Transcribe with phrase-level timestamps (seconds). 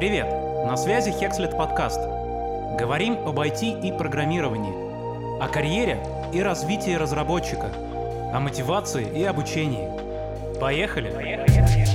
[0.00, 0.28] Привет!
[0.64, 2.00] На связи Hexlet подкаст.
[2.78, 5.98] Говорим об IT и программировании, о карьере
[6.32, 7.70] и развитии разработчика,
[8.32, 9.90] о мотивации и обучении.
[10.58, 11.10] Поехали!
[11.10, 11.89] Поехали!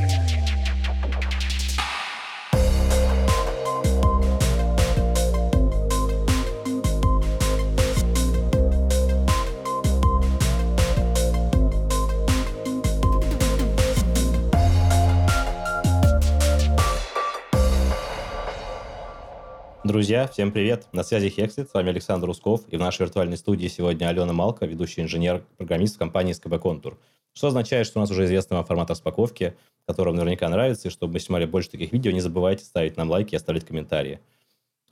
[19.96, 20.90] Друзья, всем привет!
[20.92, 24.66] На связи Hexit, с вами Александр Русков, и в нашей виртуальной студии сегодня Алена Малка,
[24.66, 27.00] ведущий инженер-программист компании СКБ Контур.
[27.32, 29.56] Что означает, что у нас уже известный вам формат распаковки,
[29.88, 33.10] который вам наверняка нравится, и чтобы мы снимали больше таких видео, не забывайте ставить нам
[33.10, 34.20] лайки и оставлять комментарии.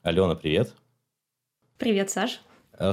[0.03, 0.73] Алена, привет!
[1.77, 2.39] Привет, Саш!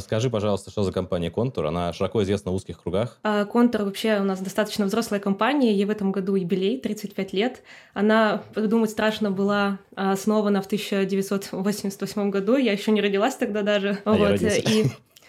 [0.01, 1.67] Скажи, пожалуйста, что за компания «Контур»?
[1.67, 3.19] Она широко известна в узких кругах.
[3.23, 7.63] А, «Контур» вообще у нас достаточно взрослая компания, ей в этом году юбилей, 35 лет.
[7.95, 13.99] Она, думать страшно, была основана в 1988 году, я еще не родилась тогда даже.
[14.05, 14.21] А вот.
[14.21, 14.61] я родился.
[14.61, 14.87] И...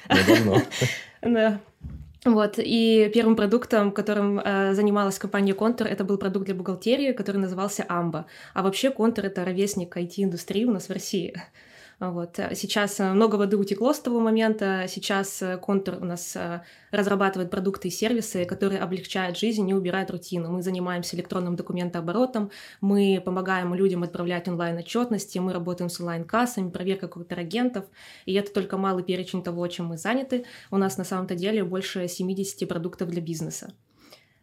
[1.21, 1.59] Да.
[2.23, 7.37] Вот, и первым продуктом, которым э, занималась компания Контур, это был продукт для бухгалтерии, который
[7.37, 8.27] назывался Амба.
[8.53, 11.33] А вообще Контур— это ровесник IT-индустрии у нас в России.
[12.01, 12.39] Вот.
[12.39, 14.85] Э, сейчас э, много воды утекло с того момента.
[14.87, 16.35] Сейчас э, Контур у нас
[16.89, 20.51] разрабатывает продукты и сервисы, которые облегчают жизнь и убирают рутину.
[20.51, 22.49] Мы занимаемся электронным документооборотом,
[22.81, 27.85] мы помогаем людям отправлять онлайн-отчетности, мы работаем с онлайн-кассами, проверка контрагентов.
[28.25, 30.45] И это только малый перечень того, чем мы заняты.
[30.71, 33.73] У нас на самом-то деле больше 70 продуктов для бизнеса.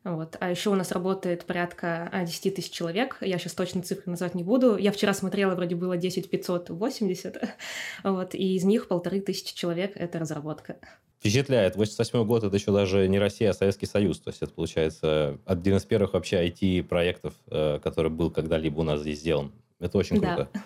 [0.05, 0.37] Вот.
[0.41, 3.19] А еще у нас работает порядка 10 а, тысяч человек.
[3.21, 4.77] Я сейчас точно цифры назвать не буду.
[4.77, 7.43] Я вчера смотрела, вроде было 10 580.
[8.05, 8.35] Вот.
[8.35, 10.77] И из них полторы тысячи человек— это разработка.
[11.19, 11.75] Впечатляет.
[11.75, 14.21] 88 год— это еще даже не Россия, а Советский Союз.
[14.21, 19.01] То есть это, получается, один из первых вообще IT-проектов, э, который был когда-либо у нас
[19.01, 19.53] здесь сделан.
[19.81, 20.49] Это очень круто.
[20.53, 20.63] Да.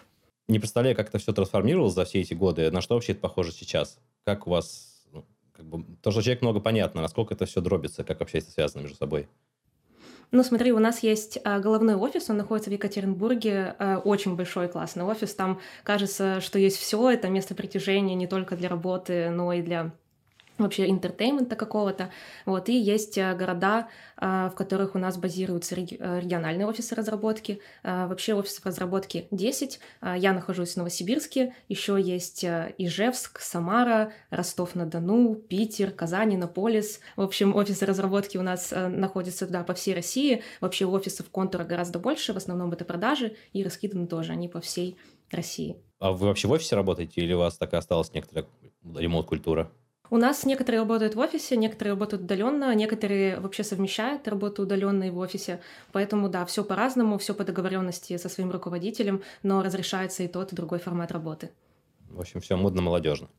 [0.49, 2.71] Не представляю, как это все трансформировалось за все эти годы.
[2.71, 3.99] На что вообще это похоже сейчас?
[4.25, 4.92] Как у вас
[5.62, 8.83] как бы, то, что человек много понятно, насколько это все дробится, как вообще это связано
[8.83, 9.28] между собой.
[10.33, 14.68] Ну, смотри, у нас есть а, головной офис, он находится в Екатеринбурге, а, очень большой
[14.68, 15.34] классный офис.
[15.34, 19.92] Там кажется, что есть все, это место притяжения не только для работы, но и для
[20.62, 22.11] вообще entertainment а какого-то.
[22.46, 22.68] Вот.
[22.68, 23.89] И есть э, города,
[24.20, 27.61] э, в которых у нас базируются э, региональные офисы разработки.
[27.83, 29.80] Вообще офисов разработки 10.
[30.17, 31.55] Я нахожусь в Новосибирске.
[31.68, 37.00] Еще есть Ижевск, Самара, Ростов-на-Дону, Питер, Казань, Иннополис.
[37.17, 40.42] В общем, офисы разработки у нас находятся да, по всей России.
[40.61, 42.33] Вообще офисов контура гораздо больше.
[42.33, 44.96] В основном это продажи и раскиданы тоже они по всей
[45.30, 45.77] России.
[45.98, 48.46] А вы вообще в офисе работаете или у вас так и осталась некоторая
[48.84, 49.70] ремонт-культура?
[50.12, 55.11] У нас некоторые работают в офисе, некоторые работают удаленно, некоторые вообще совмещают работу удаленно и
[55.11, 55.62] в офисе.
[55.90, 60.55] Поэтому да, все по-разному, все по договоренности со своим руководителем, но разрешается и тот, и
[60.55, 61.48] другой формат работы.
[62.11, 63.30] В общем, все модно-молодежно.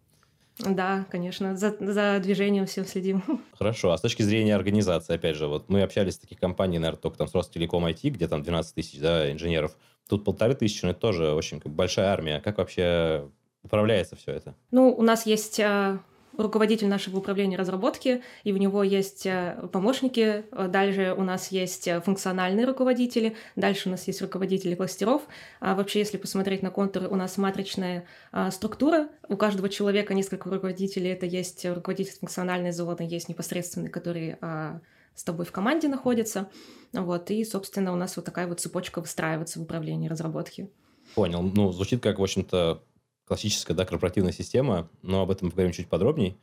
[0.58, 3.22] Да, конечно, за, за движением всем следим.
[3.60, 7.00] Хорошо, а с точки зрения организации, опять же, вот мы общались с таких компаний, наверное,
[7.00, 9.78] только там с Ростелеком IT, где там 12 тысяч да, инженеров.
[10.10, 12.42] Тут полторы тысячи, но это тоже очень большая армия.
[12.42, 13.30] Как вообще
[13.62, 14.56] управляется все это?
[14.72, 16.00] Ну, у нас есть а,
[16.38, 22.02] руководитель нашего управления разработки, и у него есть э, помощники, дальше у нас есть э,
[22.02, 25.22] функциональные руководители, дальше у нас есть руководители кластеров.
[25.60, 30.50] А вообще, если посмотреть на контуры, у нас матричная а, структура, у каждого человека несколько
[30.50, 34.82] руководителей, это есть руководитель функциональной зоны, есть непосредственный, который а,
[35.16, 36.50] с тобой в команде находится,
[36.92, 40.70] вот, и, собственно, у нас вот такая вот цепочка выстраивается в управлении разработки.
[41.16, 41.42] Понял.
[41.42, 42.82] Ну, звучит как, в общем-то,
[43.26, 46.36] классическая да, корпоративная система, но об этом поговорим чуть подробнее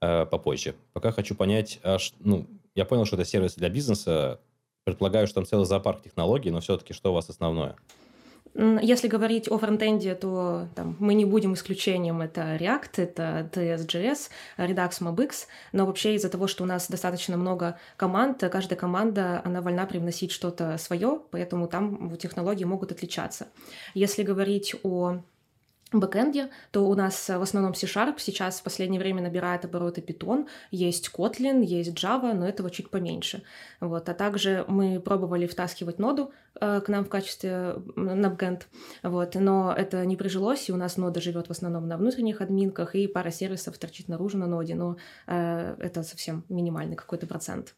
[0.00, 0.74] э, попозже.
[0.92, 4.40] Пока хочу понять, аж, ну, я понял, что это сервис для бизнеса,
[4.84, 7.76] предполагаю, что там целый зоопарк технологий, но все-таки что у вас основное?
[8.54, 12.20] Если говорить о фронтенде, то там, мы не будем исключением.
[12.20, 15.32] Это React, это TSJS, Redux, MobX.
[15.72, 20.30] Но вообще из-за того, что у нас достаточно много команд, каждая команда, она вольна привносить
[20.30, 23.48] что-то свое, поэтому там технологии могут отличаться.
[23.92, 25.18] Если говорить о
[26.00, 31.10] бэкэнде, то у нас в основном C-Sharp сейчас в последнее время набирает обороты Python, есть
[31.12, 33.42] Kotlin, есть Java, но этого чуть поменьше.
[33.80, 34.08] Вот.
[34.08, 38.66] А также мы пробовали втаскивать ноду э, к нам в качестве на бэкэнд,
[39.02, 39.34] вот.
[39.34, 43.06] но это не прижилось, и у нас нода живет в основном на внутренних админках, и
[43.06, 44.96] пара сервисов торчит наружу на ноде, но
[45.26, 47.74] э, это совсем минимальный какой-то процент.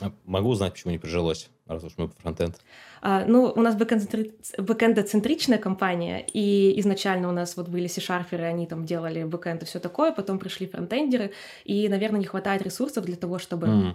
[0.00, 2.56] А могу узнать, почему не прижилось, раз уж мы по фронтенд?
[3.00, 8.86] А, ну, у нас бэкэндоцентричная компания, и изначально у нас вот были C-шарферы, они там
[8.86, 11.32] делали бэкэнд и все такое, потом пришли фронтендеры,
[11.64, 13.66] и, наверное, не хватает ресурсов для того, чтобы...
[13.66, 13.94] Mm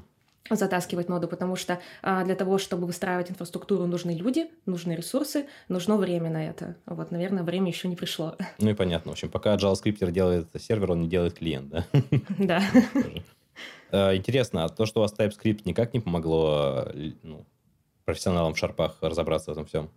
[0.50, 5.96] затаскивать ноду, потому что а, для того, чтобы выстраивать инфраструктуру, нужны люди, нужны ресурсы, нужно
[5.96, 6.76] время на это.
[6.88, 8.36] Вот, наверное, время еще не пришло.
[8.58, 9.12] Ну и понятно.
[9.12, 11.86] В общем, пока JavaScript делает сервер, он не делает клиент, да?
[12.40, 12.64] Да.
[13.92, 16.88] А, интересно, а то, что у вас TypeScript никак не помогло
[17.24, 17.46] ну,
[18.06, 19.90] профессионалам в шарпах разобраться в этом всем?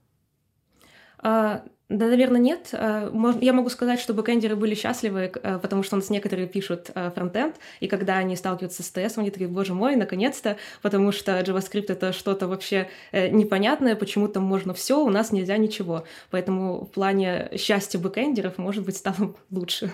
[1.19, 2.71] А, да, наверное, нет.
[2.73, 5.31] А, я могу сказать, что бэкэндеры были счастливы,
[5.63, 9.49] потому что у нас некоторые пишут фронтенд, и когда они сталкиваются с TS, они такие,
[9.49, 15.05] боже мой, наконец-то, потому что JavaScript— это что-то вообще э, непонятное, почему там можно все,
[15.05, 16.05] у нас нельзя ничего.
[16.31, 19.93] Поэтому в плане счастья бэкэндеров, может быть, стало лучше.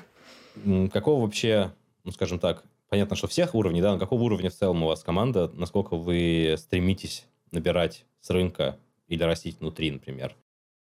[0.92, 1.72] Какого вообще,
[2.04, 5.02] ну, скажем так, понятно, что всех уровней, да, на какого уровня в целом у вас
[5.02, 10.36] команда, насколько вы стремитесь набирать с рынка или растить внутри, например?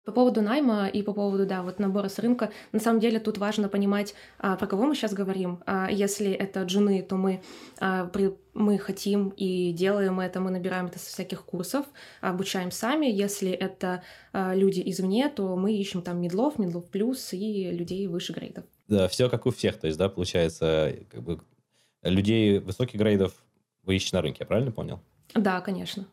[0.08, 3.38] По поводу найма и по поводу, да, вот набора с рынка, на самом деле тут
[3.38, 5.62] важно понимать, а, про кого мы сейчас говорим.
[5.66, 7.42] А, если это джуны, то мы,
[7.82, 11.86] а, при, мы хотим и делаем это, мы набираем это со всяких курсов,
[12.22, 13.08] обучаем сами.
[13.08, 14.02] Если это
[14.34, 18.64] люди извне, то мы ищем там медлов, медлов плюс и людей выше грейдов.
[18.88, 21.42] Да, все как у всех, то есть, да, получается, как бы
[22.04, 23.34] людей высоких грейдов
[23.84, 25.00] вы ищете на рынке, я правильно понял?
[25.34, 26.06] Да, конечно.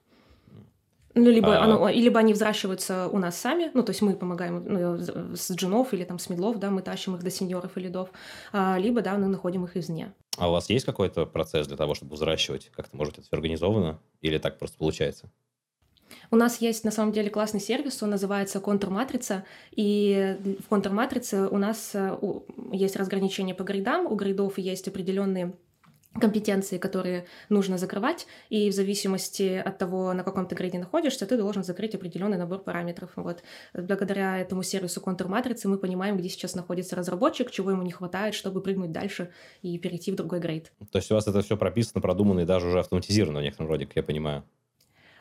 [1.14, 1.64] Ну, либо, а...
[1.64, 5.94] оно, либо они взращиваются у нас сами, ну, то есть мы помогаем ну, с джунов
[5.94, 8.10] или там с медлов, да, мы тащим их до сеньоров и лидов,
[8.52, 10.12] а, либо, да, мы находим их извне.
[10.36, 12.70] А у вас есть какой-то процесс для того, чтобы взращивать?
[12.74, 14.00] Как-то, может, это все организовано?
[14.22, 15.30] Или так просто получается?
[16.30, 21.58] У нас есть на самом деле классный сервис, он называется контур-матрица, и в контур-матрице у
[21.58, 22.18] нас э,
[22.72, 25.54] есть разграничение по грейдам, у грейдов есть определенные
[26.20, 31.36] компетенции, которые нужно закрывать, и в зависимости от того, на каком ты грейде находишься, ты
[31.36, 33.10] должен закрыть определенный набор параметров.
[33.16, 33.42] Вот.
[33.72, 38.60] Благодаря этому сервису контур-матрицы мы понимаем, где сейчас находится разработчик, чего ему не хватает, чтобы
[38.60, 39.30] прыгнуть дальше
[39.62, 40.72] и перейти в другой грейд.
[40.92, 43.86] То есть у вас это все прописано, продумано и даже уже автоматизировано в некотором роде,
[43.86, 44.44] как я понимаю?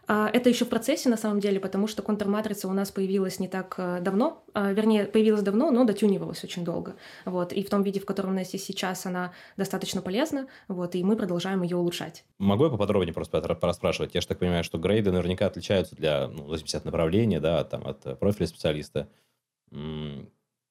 [0.08, 3.48] А, это еще в процессе, на самом деле, потому что контрматрица у нас появилась не
[3.48, 6.96] так э, давно, а, вернее, появилась давно, но дотюнивалась очень долго.
[7.26, 7.54] Вот.
[7.54, 11.16] И в том виде, в котором она есть сейчас, она достаточно полезна, вот, и мы
[11.16, 12.26] продолжаем ее улучшать.
[12.38, 14.14] Могу я поподробнее просто пораспрашивать?
[14.14, 17.64] Я же так понимаю, что грейды наверняка отличаются для, ну, в зависимости от направления, да,
[17.64, 19.08] там, от профиля специалиста.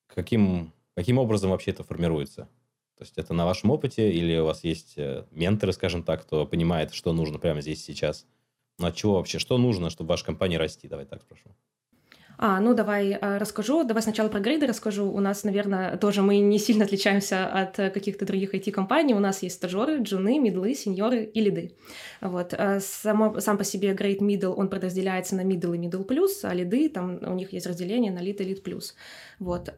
[0.07, 2.49] Каким, каким образом вообще это формируется?
[2.99, 6.47] То есть это на вашем опыте или у вас есть э, менторы, скажем так, кто
[6.47, 8.27] понимает, что нужно прямо здесь сейчас?
[8.79, 9.39] Ну, от чего вообще?
[9.39, 10.89] Что нужно, чтобы ваша компания расти?
[10.89, 11.51] Давай так спрошу.
[12.45, 13.85] А, ну давай а, расскажу.
[13.85, 15.09] Давай сначала про грейды расскажу.
[15.09, 19.15] У нас, наверное, тоже мы не сильно отличаемся от каких-то других IT-компаний.
[19.15, 21.77] У нас есть стажеры, джуны, мидлы, сеньоры и лиды.
[22.21, 22.53] Вот.
[22.55, 26.53] А само, сам по себе грейд middle, он подразделяется на middle и middle плюс, а
[26.53, 28.97] лиды, там у них есть разделение на лид и лид плюс.
[29.39, 29.73] Вот.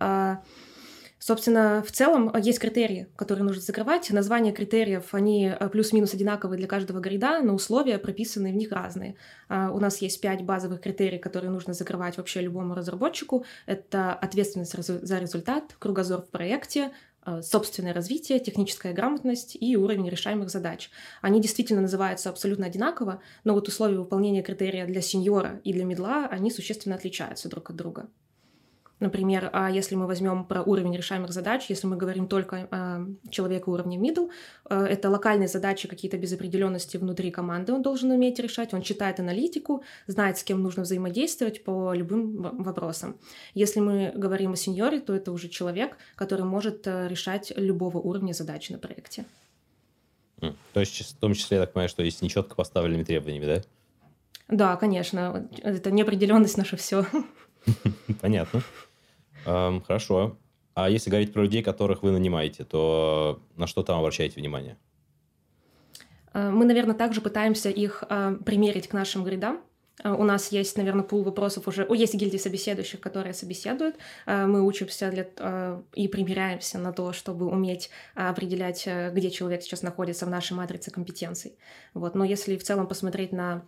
[1.26, 4.10] Собственно, в целом э, есть критерии, которые нужно закрывать.
[4.10, 9.16] Названия критериев, они э, плюс-минус одинаковые для каждого грида, но условия прописаны в них разные.
[9.48, 13.46] А, у нас есть пять базовых критерий, которые нужно закрывать вообще любому разработчику.
[13.64, 16.90] Это ответственность за результат, кругозор в проекте,
[17.24, 20.90] э, собственное развитие, техническая грамотность и уровень решаемых задач.
[21.22, 26.28] Они действительно называются абсолютно одинаково, но вот условия выполнения критерия для сеньора и для медла,
[26.30, 28.08] они существенно отличаются друг от друга.
[29.04, 33.64] Например, а если мы возьмем про уровень решаемых задач, если мы говорим только о человеке
[33.66, 34.30] уровня middle,
[34.70, 39.20] э, это локальные задачи какие-то без определенности внутри команды он должен уметь решать, он читает
[39.20, 43.18] аналитику, знает, с кем нужно взаимодействовать по любым вопросам.
[43.52, 48.32] Если мы говорим о сеньоре, то это уже человек, который может э, решать любого уровня
[48.32, 49.26] задачи на проекте.
[50.40, 53.62] То есть, в том числе, я так понимаю, что есть нечетко поставленными требованиями, да?
[54.48, 55.46] Да, конечно.
[55.62, 57.04] Это неопределенность наше все.
[58.22, 58.62] Понятно.
[59.44, 60.38] Хорошо.
[60.74, 64.76] А если говорить про людей, которых вы нанимаете, то на что там обращаете внимание?
[66.32, 69.60] Э, мы, наверное, также пытаемся их э, примерить к нашим гридам.
[70.02, 71.84] Э, у нас есть, наверное, пул вопросов уже.
[71.84, 73.96] О, есть гильдии собеседующих, которые собеседуют.
[74.26, 80.30] Мы учимся для, и примеряемся на то, чтобы уметь определять, где человек сейчас находится в
[80.30, 81.56] нашей матрице компетенций.
[81.94, 82.16] Вот.
[82.16, 83.64] Но если в целом посмотреть на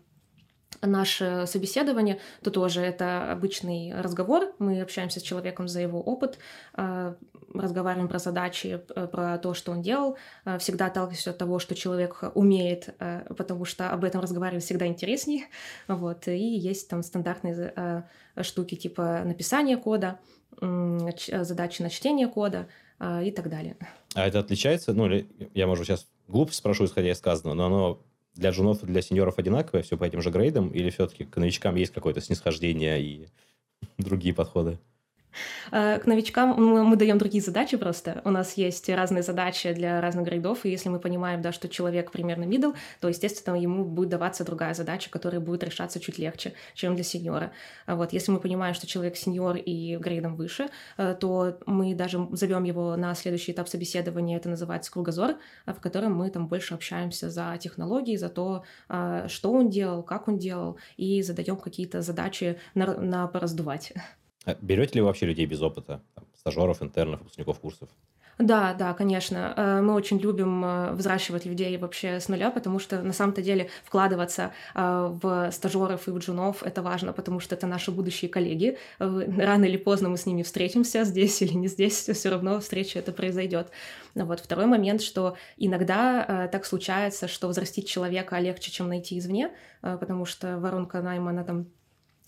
[0.82, 4.54] наше собеседование, то тоже это обычный разговор.
[4.58, 6.38] Мы общаемся с человеком за его опыт,
[6.74, 7.16] а,
[7.54, 8.80] разговариваем про задачи,
[9.12, 10.16] про то, что он делал.
[10.44, 14.86] А, всегда отталкиваемся от того, что человек умеет, а, потому что об этом разговаривать всегда
[14.86, 15.44] интереснее.
[15.88, 16.28] Вот.
[16.28, 18.04] И есть там стандартные
[18.40, 20.18] штуки типа написания кода,
[20.60, 22.68] задачи на чтение кода
[23.00, 23.76] и так далее.
[24.14, 24.92] А это отличается?
[24.92, 25.08] Ну,
[25.54, 28.02] я, может, сейчас глупость спрошу, исходя из сказанного, но оно
[28.36, 31.76] для джунов и для сеньоров одинаковое, все по этим же грейдам, или все-таки к новичкам
[31.76, 33.28] есть какое-то снисхождение и
[33.98, 34.78] другие подходы?
[35.70, 38.22] К новичкам мы, даем другие задачи просто.
[38.24, 42.10] У нас есть разные задачи для разных грейдов, и если мы понимаем, да, что человек
[42.10, 46.94] примерно middle, то, естественно, ему будет даваться другая задача, которая будет решаться чуть легче, чем
[46.94, 47.52] для сеньора.
[47.86, 52.64] А вот если мы понимаем, что человек сеньор и грейдом выше, то мы даже зовем
[52.64, 57.56] его на следующий этап собеседования, это называется кругозор, в котором мы там больше общаемся за
[57.60, 58.64] технологии, за то,
[59.26, 63.92] что он делал, как он делал, и задаем какие-то задачи на, на пораздувать.
[64.46, 66.00] А берете ли вы вообще людей без опыта?
[66.14, 67.88] Там, стажеров, интернов, выпускников курсов?
[68.38, 69.54] Да, да, конечно.
[69.56, 73.70] Э, мы очень любим э, взращивать людей вообще с нуля, потому что на самом-то деле
[73.82, 78.76] вкладываться э, в стажеров и в джунов это важно, потому что это наши будущие коллеги.
[78.98, 83.10] Рано или поздно мы с ними встретимся, здесь или не здесь, все равно встреча это
[83.10, 83.70] произойдет.
[84.14, 84.40] Вот.
[84.40, 89.50] Второй момент, что иногда так случается, что взрастить человека легче, чем найти извне,
[89.80, 91.66] потому что воронка найма, она там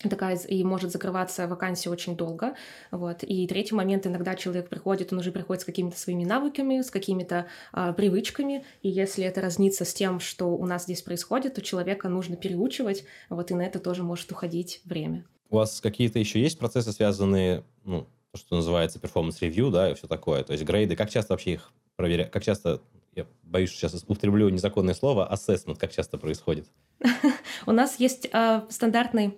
[0.07, 2.55] такая и может закрываться вакансия очень долго.
[2.91, 3.23] Вот.
[3.23, 7.47] И третий момент, иногда человек приходит, он уже приходит с какими-то своими навыками, с какими-то
[7.73, 12.07] а, привычками, и если это разнится с тем, что у нас здесь происходит, то человека
[12.07, 15.25] нужно переучивать, вот, и на это тоже может уходить время.
[15.49, 20.07] У вас какие-то еще есть процессы, связанные, ну, то, что называется performance-review, да, и все
[20.07, 22.81] такое, то есть грейды, как часто вообще их проверяют, как часто
[23.15, 26.67] я боюсь, что сейчас употреблю незаконное слово, assessment, как часто происходит?
[27.65, 29.37] У нас есть а, стандартный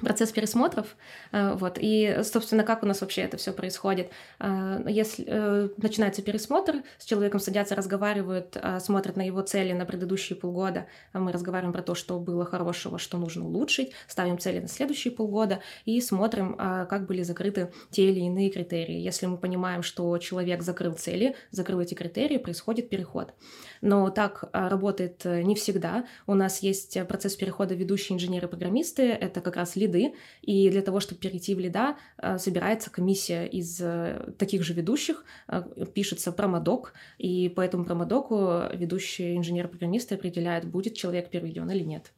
[0.00, 0.96] процесс пересмотров,
[1.32, 4.10] э, вот, и, собственно, как у нас вообще это все происходит.
[4.38, 10.36] Э, если э, начинается пересмотр, с человеком садятся, разговаривают, смотрят на его цели на предыдущие
[10.36, 15.12] полгода, мы разговариваем про то, что было хорошего, что нужно улучшить, ставим цели на следующие
[15.12, 18.98] полгода и смотрим, как были закрыты те или иные критерии.
[18.98, 23.34] Если мы понимаем, что человек закрыл цели, закрыл эти критерии, происходит переход.
[23.80, 26.06] Но так работает не всегда.
[26.26, 31.00] У нас есть процесс перехода ведущие инженеры-программисты, это как раз лид лиды, и для того,
[31.00, 35.62] чтобы перейти в лида, э, собирается комиссия из э, таких же ведущих, э,
[35.94, 42.12] пишется промодок, и по этому промодоку ведущий инженер-программисты определяет, будет человек переведен или нет.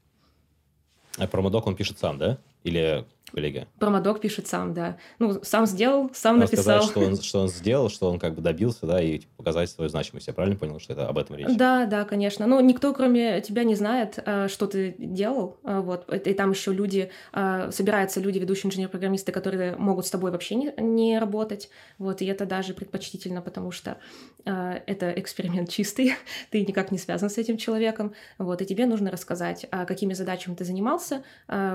[1.19, 2.39] А промодок он пишет сам, да?
[2.65, 3.67] Или коллега?
[3.79, 4.97] Промодок пишет сам, да.
[5.19, 6.83] Ну, сам сделал, сам Надо написал.
[6.83, 9.71] сказать, что он, что он сделал, что он как бы добился, да, и типа, показать
[9.71, 10.27] свою значимость.
[10.27, 11.49] Я правильно понял, что это об этом речь?
[11.57, 12.47] Да, да, конечно.
[12.47, 15.59] Ну, никто, кроме тебя, не знает, э, что ты делал.
[15.65, 16.13] Э, вот.
[16.13, 20.73] И там еще люди, э, собираются люди, ведущие инженер-программисты, которые могут с тобой вообще не,
[20.79, 21.71] не работать.
[21.99, 22.23] Вот.
[22.23, 23.99] И это даже предпочтительно, потому что
[24.45, 26.15] это эксперимент чистый.
[26.51, 28.15] ты никак не связан с этим человеком.
[28.39, 28.63] Вот.
[28.63, 31.23] И тебе нужно рассказать, какими задачами ты занимался,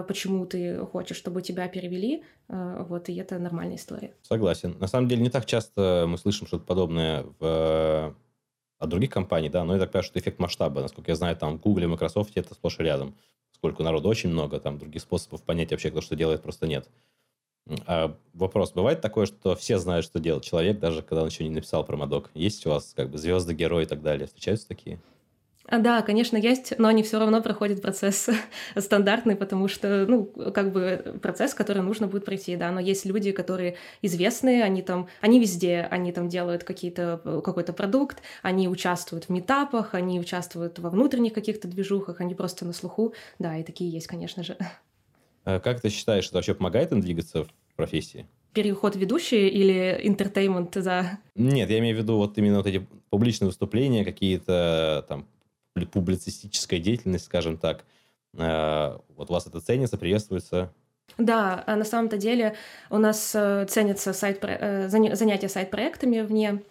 [0.08, 4.14] почему ты хочешь, чтобы тебя перевели, э, вот, и это нормальная история.
[4.22, 4.76] Согласен.
[4.80, 8.16] На самом деле не так часто мы слышим что-то подобное в
[8.78, 11.58] от других компаний, да, но я так понимаю, что эффект масштаба, насколько я знаю, там
[11.58, 13.16] в Google Microsoft это сплошь и рядом.
[13.52, 16.90] Сколько народу очень много, там других способов понять вообще, кто что делает, просто нет.
[17.88, 21.50] А вопрос, бывает такое, что все знают, что делает человек, даже когда он еще не
[21.50, 22.30] написал промодок?
[22.34, 24.28] Есть у вас как бы звезды, герои и так далее?
[24.28, 25.00] Встречаются такие?
[25.68, 28.30] А, да, конечно, есть, но они все равно проходят процесс
[28.78, 33.32] стандартный, потому что, ну, как бы процесс, который нужно будет пройти, да, но есть люди,
[33.32, 39.30] которые известные, они там, они везде, они там делают какие-то, какой-то продукт, они участвуют в
[39.30, 44.08] метапах, они участвуют во внутренних каких-то движухах, они просто на слуху, да, и такие есть,
[44.08, 44.58] конечно же.
[45.48, 48.26] А как ты считаешь, это вообще помогает им двигаться в профессии?
[48.52, 51.20] переход ведущий или интертеймент за...
[51.36, 55.28] Нет, я имею в виду вот именно вот эти публичные выступления, какие-то там
[55.84, 57.84] публицистическая деятельность, скажем так.
[58.38, 60.72] Э, вот у вас это ценится, приветствуется?
[61.18, 62.56] Да, а на самом-то деле
[62.90, 66.62] у нас э, ценятся сайт, э, занятия сайт-проектами вне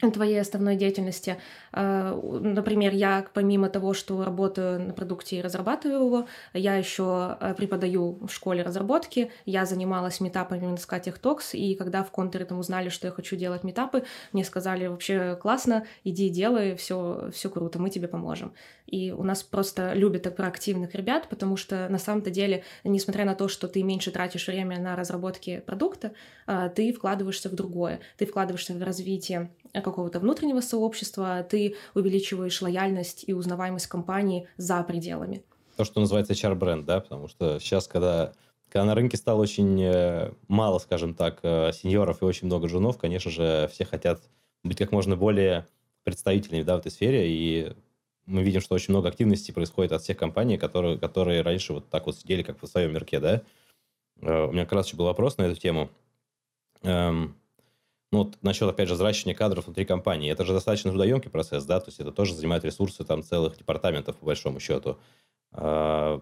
[0.00, 1.38] твоей основной деятельности.
[1.72, 7.54] А, например, я помимо того, что работаю на продукте и разрабатываю его, я еще а,
[7.54, 12.58] преподаю в школе разработки, я занималась метапами на Скатих Токс, и когда в контуре там
[12.58, 17.78] узнали, что я хочу делать метапы, мне сказали, вообще классно, иди делай, все, все круто,
[17.78, 18.52] мы тебе поможем.
[18.86, 23.48] И у нас просто любят проактивных ребят, потому что на самом-то деле, несмотря на то,
[23.48, 26.12] что ты меньше тратишь время на разработки продукта,
[26.46, 33.24] а, ты вкладываешься в другое, ты вкладываешься в развитие какого-то внутреннего сообщества, ты увеличиваешь лояльность
[33.26, 35.42] и узнаваемость компании за пределами.
[35.76, 38.32] То, что называется HR-бренд, да, потому что сейчас, когда,
[38.68, 42.96] когда на рынке стало очень э, мало, скажем так, э, сеньоров и очень много женов,
[42.98, 44.22] конечно же, все хотят
[44.64, 45.66] быть как можно более
[46.04, 47.72] представительными да, в этой сфере, и
[48.26, 52.06] мы видим, что очень много активности происходит от всех компаний, которые, которые раньше вот так
[52.06, 53.42] вот сидели, как в своем мирке, да.
[54.22, 55.90] Э, у меня как раз еще был вопрос на эту тему.
[58.12, 60.30] Ну, вот насчет, опять же, взращивания кадров внутри компании.
[60.30, 64.16] Это же достаточно трудоемкий процесс, да, то есть это тоже занимает ресурсы там целых департаментов,
[64.16, 64.96] по большому счету.
[65.52, 66.20] А,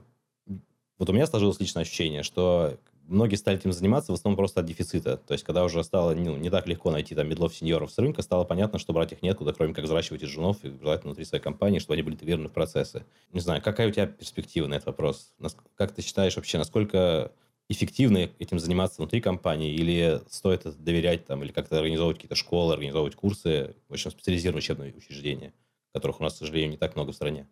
[0.98, 4.66] вот у меня сложилось личное ощущение, что многие стали этим заниматься в основном просто от
[4.66, 5.16] дефицита.
[5.18, 8.22] То есть, когда уже стало ну, не так легко найти там медлов сеньоров с рынка,
[8.22, 11.42] стало понятно, что брать их некуда, кроме как взращивать из женов и желательно внутри своей
[11.42, 13.04] компании, чтобы они были интегрированы в процессы.
[13.32, 15.32] Не знаю, какая у тебя перспектива на этот вопрос?
[15.76, 17.32] Как ты считаешь вообще, насколько
[17.68, 22.74] эффективно этим заниматься внутри компании, или стоит это доверять там, или как-то организовывать какие-то школы,
[22.74, 25.54] организовывать курсы, в общем, специализированные учебные учреждения,
[25.92, 27.48] которых у нас, к сожалению, не так много в стране?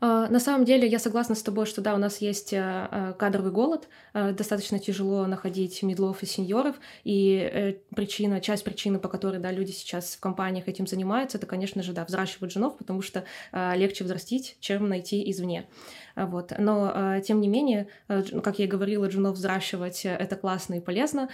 [0.00, 3.14] А, на самом деле я согласна с тобой, что да, у нас есть э, э,
[3.18, 9.38] кадровый голод, э, достаточно тяжело находить медлов и сеньоров, и причина, часть причины, по которой
[9.38, 13.24] да, люди сейчас в компаниях этим занимаются, это, конечно же, да, взращивать женов, потому что
[13.52, 15.66] легче взрастить, чем найти извне.
[16.14, 16.52] Вот.
[16.58, 21.28] Но, тем не менее, как я и говорила, джунов взращивать— это классно и полезно.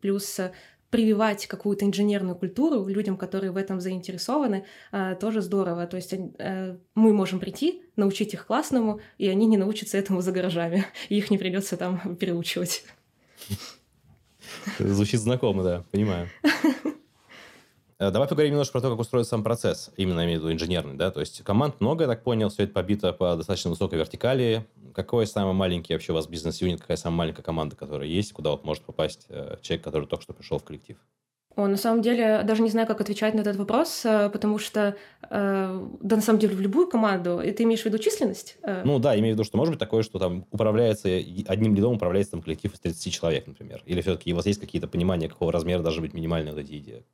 [0.00, 0.40] Плюс
[0.92, 5.86] прививать какую-то инженерную культуру людям, которые в этом заинтересованы, а, тоже здорово.
[5.86, 10.32] То есть э, мы можем прийти, научить их классному, и они не научатся этому за
[10.32, 12.84] гаражами, и их не придется там переучивать.
[14.78, 16.28] Звучит знакомо, да, понимаю.
[18.02, 20.52] Э, давай поговорим немножко про то, как устроен сам процесс, именно я имею в виду
[20.52, 23.96] инженерный, да, то есть команд много, я так понял, все это побито по достаточно высокой
[23.96, 24.66] вертикали.
[24.92, 28.64] Какой самый маленький вообще у вас бизнес-юнит, какая самая маленькая команда, которая есть, куда вот
[28.64, 30.96] может попасть э, человек, который только что пришел в коллектив?
[31.54, 34.96] О, на самом деле, даже не знаю, как отвечать на этот вопрос, э, потому что,
[35.30, 38.56] э, да, на самом деле, в любую команду, и ты имеешь в виду численность?
[38.84, 41.08] Ну да, имею в виду, что может быть такое, что там управляется,
[41.46, 43.80] одним лидом управляется там коллектив из 30 человек, например.
[43.86, 47.04] Или все-таки у вас есть какие-то понимания, какого размера должны быть минимальные вот эти идеи?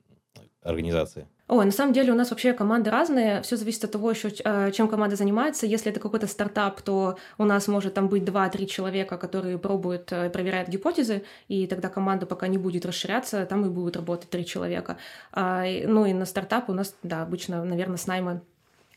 [0.63, 1.27] Организации?
[1.47, 3.41] Ой, на самом деле у нас вообще команды разные.
[3.41, 5.65] Все зависит от того, еще, а, чем команда занимается.
[5.65, 10.29] Если это какой-то стартап, то у нас может там быть 2-3 человека, которые пробуют, э,
[10.29, 14.97] проверяют гипотезы, и тогда команда пока не будет расширяться, там и будут работать 3 человека.
[15.31, 18.41] А, ну и на стартап у нас, да, обычно, наверное, с найма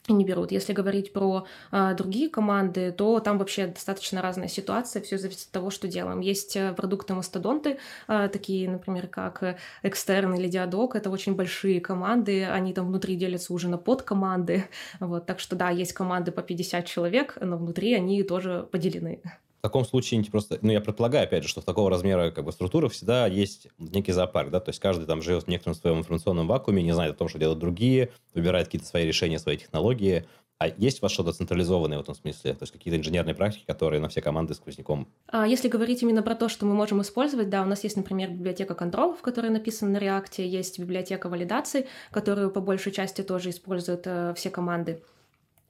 [0.09, 0.51] не берут.
[0.51, 5.53] Если говорить про а, другие команды, то там вообще достаточно разная ситуация, все зависит от
[5.53, 6.21] того, что делаем.
[6.21, 7.79] Есть э, продукты-мастодонты,
[8.09, 13.53] а, такие, например, как Extern или Diadog, это очень большие команды, они там внутри делятся
[13.53, 14.65] уже на подкоманды,
[15.01, 19.21] вот, так что да, есть команды по 50 человек, но внутри они тоже поделены.
[19.63, 22.51] В таком случае просто, ну, я предполагаю, опять же, что в такого размера как бы
[22.51, 26.49] структурах всегда есть некий зоопарк, да, то есть каждый там живет в некотором своем информационном
[26.49, 30.27] вакууме, не знает о том, что делают другие, выбирает какие-то свои решения, свои технологии.
[30.59, 32.55] А есть у вас что-то централизованное в этом смысле?
[32.55, 35.07] То есть какие-то инженерные практики, которые на все команды сквозняком?
[35.29, 38.31] А если говорить именно про то, что мы можем использовать, да, у нас есть, например,
[38.31, 44.03] библиотека контролов, которая написана на React, есть библиотека валидации, которую по большей части тоже используют
[44.07, 45.03] э, все команды.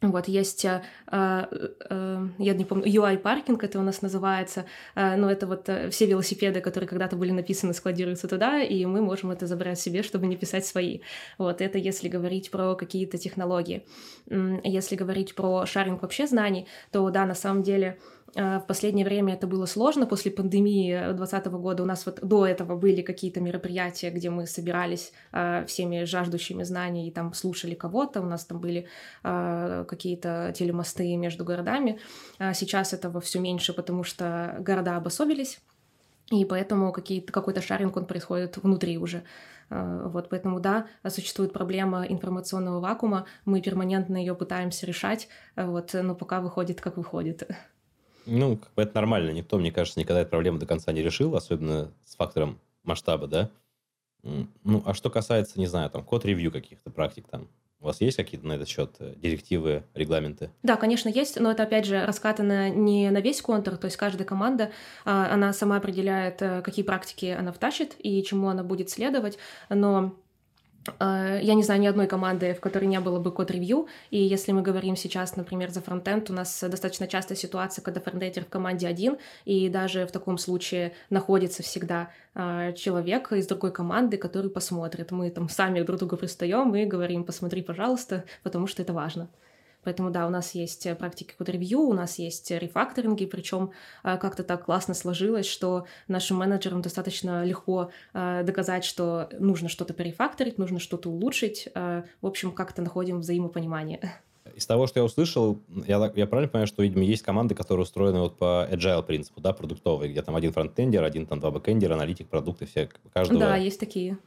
[0.03, 1.45] Вот, есть, э, э,
[1.91, 4.65] э, я не помню, UI-паркинг это у нас называется,
[4.97, 9.01] э, но это вот э, все велосипеды, которые когда-то были написаны, складируются туда, и мы
[9.01, 11.01] можем это забрать себе, чтобы не писать свои.
[11.39, 13.87] Вот, это если говорить про какие-то технологии.
[14.65, 17.99] Если говорить про шаринг вообще знаний, то да, на самом деле
[18.35, 20.07] в последнее время это было сложно.
[20.07, 25.13] После пандемии 2020 года у нас вот до этого были какие-то мероприятия, где мы собирались
[25.33, 28.23] э, всеми жаждущими знаний и там слушали кого-то.
[28.23, 28.87] У нас там были
[29.23, 31.99] э, какие-то телемосты между городами.
[32.39, 35.61] А сейчас этого все меньше, потому что города обособились.
[36.31, 39.25] И поэтому какой-то шаринг, он происходит внутри уже.
[39.69, 46.41] Вот, поэтому, да, существует проблема информационного вакуума, мы перманентно ее пытаемся решать, вот, но пока
[46.41, 47.49] выходит, как выходит.
[48.27, 49.31] Ну, как бы это нормально.
[49.31, 53.51] Никто, мне кажется, никогда эту проблему до конца не решил, особенно с фактором масштаба, да?
[54.23, 57.49] Ну, а что касается, не знаю, там, код-ревью каких-то практик там,
[57.83, 60.51] у вас есть какие-то на этот счет э, директивы, регламенты?
[60.63, 64.25] Да, конечно, есть, но это, опять же, раскатано не на весь контур, то есть каждая
[64.25, 64.71] команда,
[65.05, 70.15] а, она сама определяет, э, какие практики она втащит и чему она будет следовать, но
[70.99, 74.63] я не знаю ни одной команды, в которой не было бы код-ревью, и если мы
[74.63, 79.19] говорим сейчас, например, за фронтенд, у нас достаточно частая ситуация, когда фронтендер в команде один,
[79.45, 85.13] и даже в таком случае находится всегда э, человек из другой команды, который посмотрит.
[85.13, 89.29] Мы там сами друг другу пристаем и говорим, посмотри, пожалуйста, потому что это важно.
[89.85, 93.73] Поэтому да, у нас есть э, практики код-ревью, у нас есть рефакторинги, причем
[94.05, 99.93] э, как-то так классно сложилось, что нашим менеджерам достаточно легко э, доказать, что нужно что-то
[99.93, 101.69] перефакторить, нужно что-то улучшить.
[101.75, 104.13] В общем, как-то находим взаимопонимание.
[104.55, 108.21] Из того, что я услышал, я, я правильно понимаю, что, видимо, есть команды, которые устроены
[108.21, 112.29] вот по agile принципу, да, продуктовые, где там один фронтендер, один там два бэкендера, аналитик,
[112.29, 113.41] продукты, все, каждого...
[113.41, 114.19] Да, есть такие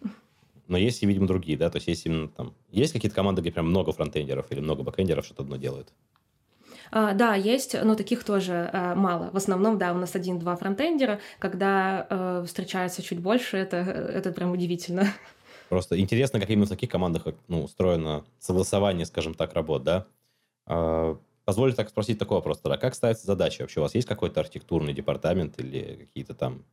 [0.67, 3.51] но есть и, видимо, другие, да, то есть есть именно там, есть какие-то команды, где
[3.51, 5.93] прям много фронтендеров или много бэкендеров что-то одно делают?
[6.91, 9.29] А, да, есть, но таких тоже а, мало.
[9.31, 11.19] В основном, да, у нас один-два фронтендера.
[11.39, 15.07] Когда а, встречаются чуть больше, это, это прям удивительно.
[15.69, 20.05] Просто интересно, как именно в таких командах ну, устроено согласование, скажем так, работ, да?
[20.67, 22.77] А, позволю так спросить такой вопрос тогда.
[22.77, 23.79] Как ставится задача вообще?
[23.79, 26.63] У вас есть какой-то архитектурный департамент или какие-то там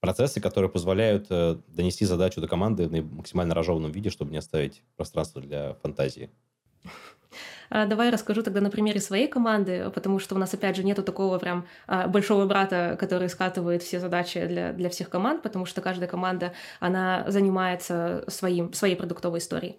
[0.00, 4.82] процессы, которые позволяют э, донести задачу до команды в максимально разжеванном виде, чтобы не оставить
[4.96, 6.30] пространство для фантазии.
[7.70, 11.02] А, давай расскажу тогда на примере своей команды, потому что у нас, опять же, нету
[11.02, 15.80] такого прям а, большого брата, который скатывает все задачи для, для всех команд, потому что
[15.80, 19.78] каждая команда, она занимается своим, своей продуктовой историей.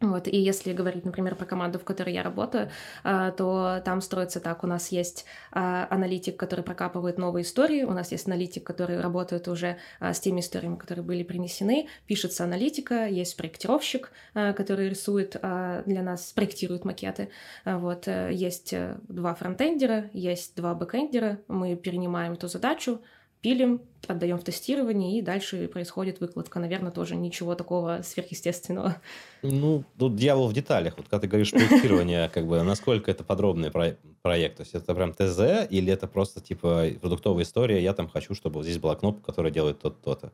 [0.00, 2.70] Вот, и если говорить, например, про команду, в которой я работаю,
[3.02, 4.62] а, то там строится так.
[4.62, 9.48] У нас есть а, аналитик, который прокапывает новые истории, у нас есть аналитик, который работает
[9.48, 16.02] уже а, с теми историями, которые были принесены, пишется аналитика, есть проектировщик, который рисует для
[16.02, 17.30] нас, проектирует макеты.
[17.64, 23.00] Вот, э, есть э, два фронтендера, есть два бэкендера, мы перенимаем эту задачу,
[23.46, 26.58] пилим, отдаем в тестирование, и дальше происходит выкладка.
[26.58, 28.96] Наверное, тоже ничего такого сверхъестественного.
[29.42, 30.94] Ну, тут дьявол в деталях.
[30.96, 34.56] Вот когда ты говоришь проектирование, как бы, насколько это подробный проект?
[34.56, 38.64] То есть это прям ТЗ или это просто типа продуктовая история, я там хочу, чтобы
[38.64, 40.32] здесь была кнопка, которая делает то-то,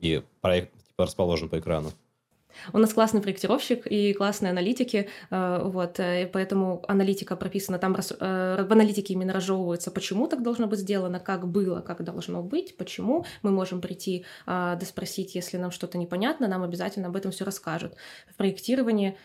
[0.00, 1.92] и проект типа расположен по экрану?
[2.72, 7.94] У нас классный проектировщик и классные аналитики, э, вот, э, и поэтому аналитика прописана, там
[7.94, 12.76] э, в аналитике именно разжевывается, почему так должно быть сделано, как было, как должно быть,
[12.76, 13.24] почему.
[13.42, 17.94] Мы можем прийти, доспросить, если нам что-то непонятно, нам обязательно об этом все расскажут.
[18.28, 19.16] В проектировании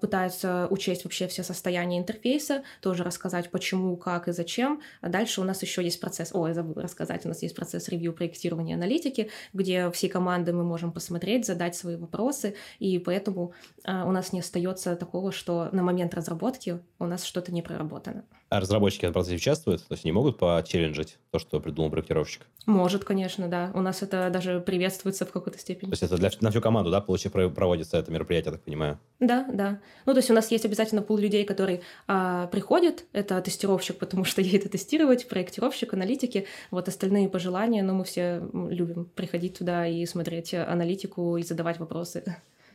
[0.00, 4.80] пытаются учесть вообще все состояния интерфейса, тоже рассказать, почему, как и зачем.
[5.00, 7.88] А дальше у нас еще есть процесс, ой, я забыла рассказать, у нас есть процесс
[7.88, 13.52] ревью проектирования аналитики, где всей команды мы можем посмотреть, задать свои вопросы, и поэтому
[13.84, 18.24] а, у нас не остается такого, что на момент разработки у нас что-то не проработано.
[18.52, 19.80] А разработчики в этом процессе участвуют?
[19.88, 22.42] То есть не могут почелленджить то, что придумал проектировщик?
[22.66, 23.70] Может, конечно, да.
[23.72, 25.88] У нас это даже приветствуется в какой-то степени.
[25.88, 28.98] То есть это для, на всю команду, да, получается, проводится это мероприятие, я так понимаю?
[29.20, 29.80] Да, да.
[30.04, 34.24] Ну, то есть у нас есть обязательно пул людей, которые а, приходят, это тестировщик, потому
[34.24, 40.04] что едет тестировать, проектировщик, аналитики, вот остальные пожелания, но мы все любим приходить туда и
[40.04, 42.22] смотреть аналитику и задавать вопросы.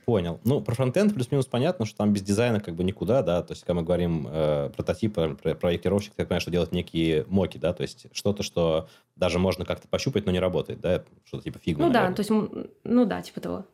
[0.07, 0.39] Понял.
[0.45, 3.65] Ну, про фронтенд плюс-минус понятно, что там без дизайна как бы никуда, да, то есть,
[3.65, 7.81] когда мы говорим э, прототип, про, проектировщик, ты понимаешь, что делать некие моки, да, то
[7.81, 11.91] есть что-то, что даже можно как-то пощупать, но не работает, да, что-то типа Figma, Ну
[11.91, 12.11] наверное.
[12.11, 13.65] да, то есть, ну да, типа того.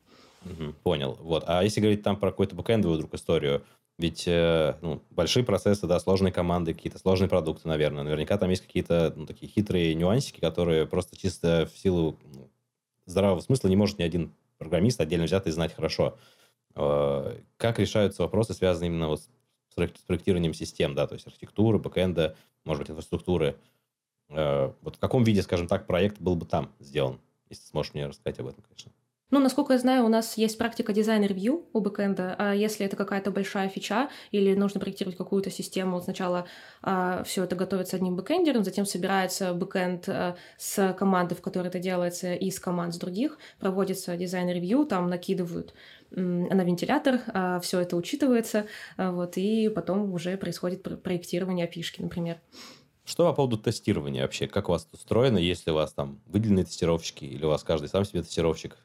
[0.45, 1.19] Угу, понял.
[1.21, 1.43] Вот.
[1.45, 3.61] А если говорить там про какую-то бэкэндовую вдруг историю,
[3.99, 8.03] ведь э, ну, большие процессы, да, сложные команды, какие-то сложные продукты, наверное.
[8.03, 12.49] Наверняка там есть какие-то ну, такие хитрые нюансики, которые просто чисто в силу ну,
[13.05, 14.31] здравого смысла не может ни один
[14.63, 16.17] программист отдельно взятый знать хорошо.
[16.75, 22.35] Э, как решаются вопросы, связанные именно вот с проектированием систем, да, то есть архитектуры, бэкэнда,
[22.63, 23.59] может быть, инфраструктуры.
[24.29, 27.19] Э, вот в каком виде, скажем так, проект был бы там сделан?
[27.49, 28.91] Если сможешь мне рассказать об этом, конечно.
[29.33, 32.35] Ну, насколько я знаю, у нас есть практика дизайн-ревью у бэкэнда.
[32.37, 36.45] А если это какая-то большая фича или нужно проектировать какую-то систему, сначала
[36.83, 41.79] а, все это готовится одним бэкэндером, затем собирается бэкэнд а, с команды, в которой это
[41.79, 45.73] делается, и с команд с других, проводится дизайн-ревью, там накидывают
[46.11, 48.67] на вентилятор, а, все это учитывается,
[48.97, 52.39] а, вот, и потом уже происходит проектирование опишки, например.
[53.03, 54.45] Что по поводу тестирования вообще?
[54.45, 55.39] Как у вас устроено?
[55.39, 58.77] Есть ли у вас там выделенные тестировщики или у вас каждый сам себе тестировщик?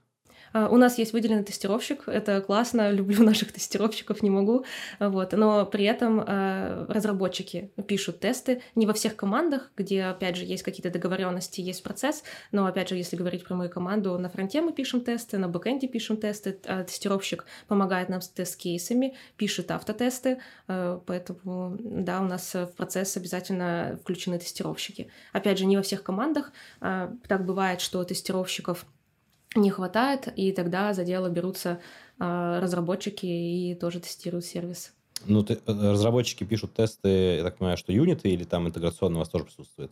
[0.52, 4.64] А, у нас есть выделенный тестировщик, это классно, люблю наших тестировщиков, не могу,
[4.98, 5.32] вот.
[5.32, 10.62] но при этом а, разработчики пишут тесты не во всех командах, где, опять же, есть
[10.62, 14.72] какие-то договоренности, есть процесс, но, опять же, если говорить про мою команду, на фронте мы
[14.72, 21.76] пишем тесты, на бэкэнде пишем тесты, а тестировщик помогает нам с тест-кейсами, пишет автотесты, поэтому,
[21.78, 25.10] да, у нас в процесс обязательно включены тестировщики.
[25.32, 28.84] Опять же, не во всех командах, так бывает, что тестировщиков
[29.54, 31.80] не хватает, и тогда за дело берутся
[32.18, 34.92] э, разработчики и тоже тестируют сервис.
[35.26, 39.18] Ну, ты, э, разработчики пишут тесты, я так понимаю, что юниты или там интеграционно у
[39.20, 39.90] вас тоже присутствует?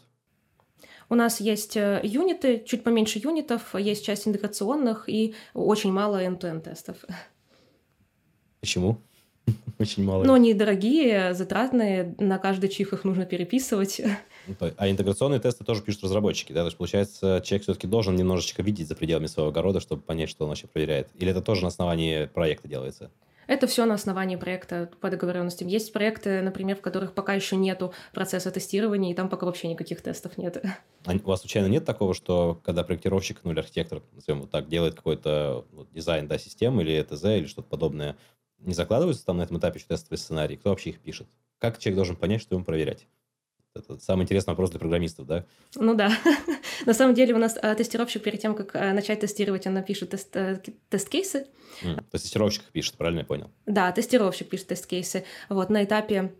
[1.08, 6.62] У нас есть э, юниты, чуть поменьше юнитов, есть часть интеграционных и очень мало end-to-end
[6.62, 6.96] тестов.
[8.60, 9.00] Почему?
[9.78, 10.24] Очень мало.
[10.24, 14.00] Но они дорогие, затратные, на каждый чих их нужно переписывать.
[14.46, 16.60] Ну, а интеграционные тесты тоже пишут разработчики, да?
[16.60, 20.44] То есть, получается, человек все-таки должен немножечко видеть за пределами своего огорода, чтобы понять, что
[20.44, 21.08] он вообще проверяет.
[21.16, 23.10] Или это тоже на основании проекта делается?
[23.46, 25.68] Это все на основании проекта по договоренностям.
[25.68, 30.00] Есть проекты, например, в которых пока еще нету процесса тестирования, и там пока вообще никаких
[30.00, 30.62] тестов нет.
[31.04, 34.68] А у вас случайно нет такого, что когда проектировщик, ну или архитектор, назовем вот так,
[34.68, 38.16] делает какой-то вот, дизайн да, системы или ТЗ или что-то подобное,
[38.66, 40.56] не закладываются там на этом этапе еще тестовые сценарии?
[40.56, 41.26] Кто вообще их пишет?
[41.58, 43.06] Как человек должен понять, что ему проверять?
[43.74, 45.44] Это самый интересный вопрос для программистов, да?
[45.74, 46.10] Ну да.
[46.86, 50.36] На самом деле у нас а, тестировщик перед тем, как а, начать тестировать, он тест,
[50.36, 51.46] а, тест-кейсы.
[51.82, 51.96] Mm.
[51.96, 53.50] То есть тестировщик пишет, правильно я понял?
[53.66, 55.24] Да, тестировщик пишет тест-кейсы.
[55.48, 56.32] Вот на этапе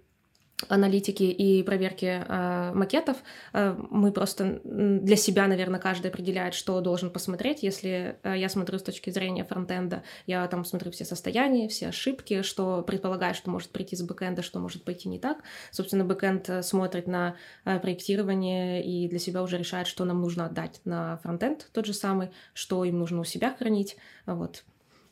[0.69, 3.17] аналитики и проверки э, макетов.
[3.53, 7.63] Э, мы просто для себя, наверное, каждый определяет, что должен посмотреть.
[7.63, 12.43] Если э, я смотрю с точки зрения фронтенда, я там смотрю все состояния, все ошибки,
[12.43, 15.39] что предполагаю, что может прийти с бэкенда, что может пойти не так.
[15.71, 20.47] Собственно, бэкенд э, смотрит на э, проектирование и для себя уже решает, что нам нужно
[20.47, 23.97] отдать на фронтенд тот же самый, что им нужно у себя хранить.
[24.25, 24.65] Вот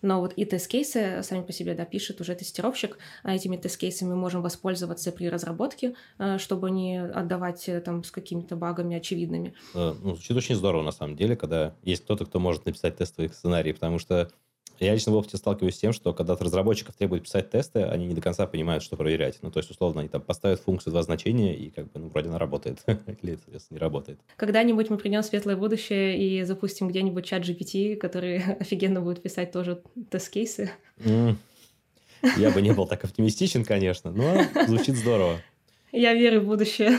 [0.04, 4.16] но вот и тест-кейсы сами по себе, да, пишет уже тестировщик, а этими тест-кейсами мы
[4.16, 9.54] можем воспользоваться при разработке, э, чтобы не отдавать э, там с какими-то багами очевидными.
[9.74, 13.30] Э, ну, звучит очень здорово, на самом деле, когда есть кто-то, кто может написать тестовые
[13.30, 14.30] сценарии, потому что
[14.84, 18.06] я лично в опыте сталкиваюсь с тем, что когда от разработчиков требуют писать тесты, они
[18.06, 19.38] не до конца понимают, что проверять.
[19.42, 22.28] Ну, то есть, условно, они там поставят функцию два значения, и как бы, ну, вроде
[22.28, 22.82] она работает.
[22.86, 24.18] Или, соответственно, не работает.
[24.36, 29.52] Когда-нибудь мы придем в светлое будущее и запустим где-нибудь чат GPT, который офигенно будет писать
[29.52, 30.70] тоже тест-кейсы.
[32.36, 35.40] Я бы не был так оптимистичен, конечно, но звучит здорово.
[35.92, 36.98] Я верю в будущее.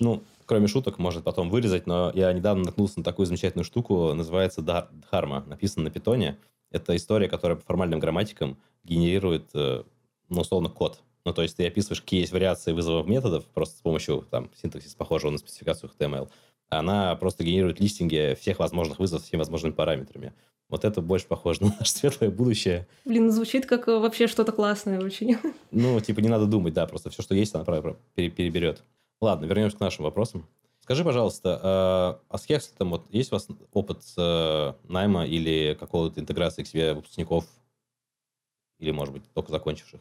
[0.00, 4.62] Ну, кроме шуток, может потом вырезать, но я недавно наткнулся на такую замечательную штуку, называется
[4.62, 6.38] Дхарма, написано на питоне.
[6.70, 9.82] Это история, которая по формальным грамматикам генерирует, э,
[10.30, 11.02] ну, условно, код.
[11.26, 14.96] Ну, то есть ты описываешь, какие есть вариации вызовов методов просто с помощью там, синтаксиса,
[14.96, 16.30] похожего на спецификацию HTML.
[16.70, 20.32] Она просто генерирует листинги всех возможных вызовов с всеми возможными параметрами.
[20.70, 22.88] Вот это больше похоже на наше светлое будущее.
[23.04, 25.36] Блин, звучит как э, вообще что-то классное очень.
[25.70, 27.64] Ну, типа не надо думать, да, просто все, что есть, она
[28.14, 28.82] переберет.
[29.20, 30.46] Ладно, вернемся к нашим вопросам.
[30.80, 36.18] Скажи, пожалуйста, а, а с Хекслетом вот есть у вас опыт э, найма или какого-то
[36.18, 37.44] интеграции к себе выпускников?
[38.78, 40.00] Или, может быть, только закончивших?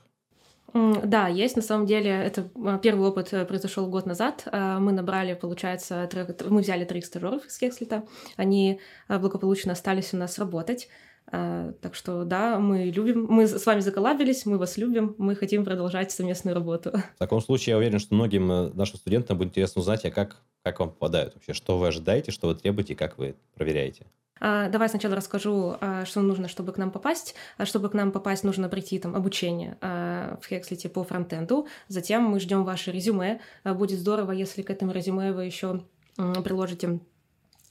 [0.74, 1.56] Да, есть.
[1.56, 4.48] На самом деле, это а, первый опыт э, произошел год назад.
[4.52, 6.10] Мы набрали, получается,
[6.50, 8.06] мы взяли три стажеров из Хекслета.
[8.38, 10.88] Они благополучно остались у нас работать.
[11.30, 15.66] А, так что да, мы любим, мы с вами заколабились, мы вас любим, мы хотим
[15.66, 16.92] продолжать совместную работу.
[17.16, 20.38] В таком случае я уверен, что многим э, нашим студентам будет интересно узнать, а как,
[20.64, 24.06] как вам попадают вообще, что вы ожидаете, что вы требуете, как вы проверяете.
[24.40, 27.36] А, давай сначала расскажу, а, что нужно, чтобы к нам попасть.
[27.62, 31.68] Чтобы к нам попасть, нужно пройти там обучение в Хекслите по фронтенду.
[31.90, 33.42] Затем мы ждем ваше резюме.
[33.66, 35.82] Будет здорово, если к этому резюме вы еще
[36.16, 37.00] приложите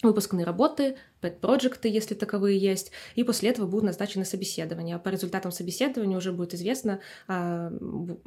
[0.03, 4.99] выпускные работы, пэт-проекты, если таковые есть, и после этого будут назначены собеседования.
[4.99, 7.71] По результатам собеседования уже будет известно, а,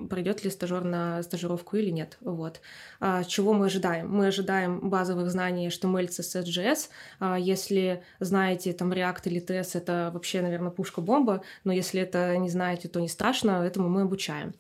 [0.10, 2.18] пройдет ли стажер на стажировку или нет.
[2.22, 2.62] Вот.
[3.00, 4.10] А, чего мы ожидаем?
[4.10, 6.90] Мы ожидаем базовых знаний HTML, CSS, JS.
[7.20, 12.50] А, если знаете там React или TS, это вообще, наверное, пушка-бомба, но если это не
[12.50, 14.54] знаете, то не страшно, этому мы обучаем.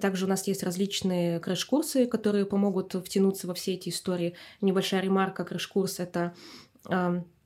[0.00, 4.34] Также у нас есть различные крэш-курсы, которые помогут втянуться во все эти истории.
[4.60, 6.34] Небольшая ремарка, крэш-курс— это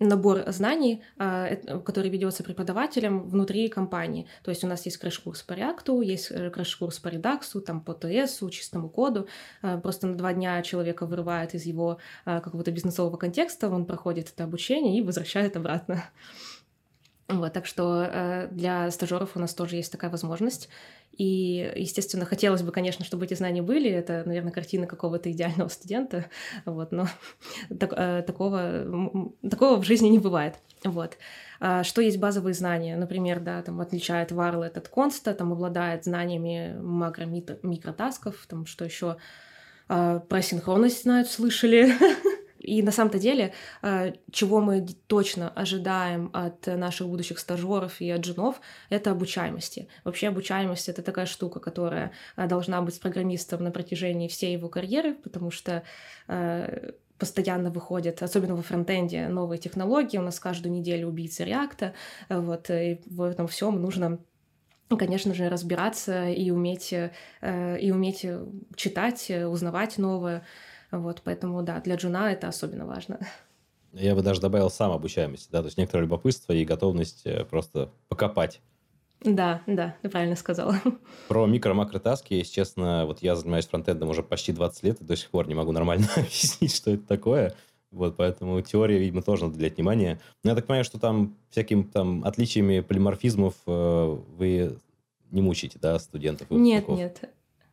[0.00, 4.26] набор знаний, а, который ведется преподавателем внутри компании.
[4.42, 7.92] То есть у нас есть крэш-курс по React, есть э, крэш-курс по Redux, там, по
[7.92, 9.28] TS, чистому коду.
[9.62, 14.30] А, просто на два дня человека вырывает из его а, какого-то бизнесового контекста, он проходит
[14.34, 16.02] это обучение и возвращает обратно.
[17.30, 20.68] Вот, так что э, для стажеров у нас тоже есть такая возможность.
[21.12, 23.90] И, естественно, хотелось бы, конечно, чтобы эти знания были.
[23.90, 26.26] Это, наверное, картина какого-то идеального студента.
[26.64, 27.06] Вот, но
[27.78, 30.56] так, э, такого, такого в жизни не бывает.
[30.84, 31.18] Вот.
[31.60, 32.96] А что есть базовые знания?
[32.96, 39.18] Например, да, там отличает Varlet от Consta, там обладает знаниями макро-микротасков, там что еще
[39.88, 41.92] а, про синхронность знают, слышали.
[42.60, 48.20] И на самом-то деле, э, чего мы точно ожидаем от наших будущих стажеров и от
[48.20, 49.88] джунов, это обучаемости.
[50.04, 54.68] Вообще обучаемость— это такая штука, которая э, должна быть с программистом на протяжении всей его
[54.68, 55.82] карьеры, потому что
[56.28, 60.18] э, постоянно выходят, особенно во фронтенде, новые технологии.
[60.18, 61.94] У нас каждую неделю убийцы реакта.
[62.28, 64.18] Вот, и в этом всем нужно
[64.98, 68.26] конечно же, разбираться и уметь, и уметь
[68.74, 70.44] читать, узнавать новое.
[70.90, 73.18] Вот, поэтому, да, для джуна это особенно важно.
[73.92, 77.90] Я бы даже добавил сам обучаемость, да, то есть некоторое любопытство и готовность э, просто
[78.08, 78.60] покопать.
[79.22, 80.72] Да, да, ты правильно сказал.
[81.28, 85.30] Про микро-макротаски, если честно, вот я занимаюсь фронтендом уже почти 20 лет и до сих
[85.30, 87.54] пор не могу нормально объяснить, что это такое.
[87.90, 90.20] Вот, поэтому теория, видимо, тоже надо уделять внимание.
[90.44, 94.78] Но я так понимаю, что там всякими там отличиями полиморфизмов э, вы
[95.30, 96.48] не мучите, да, студентов?
[96.50, 97.28] Нет, нет.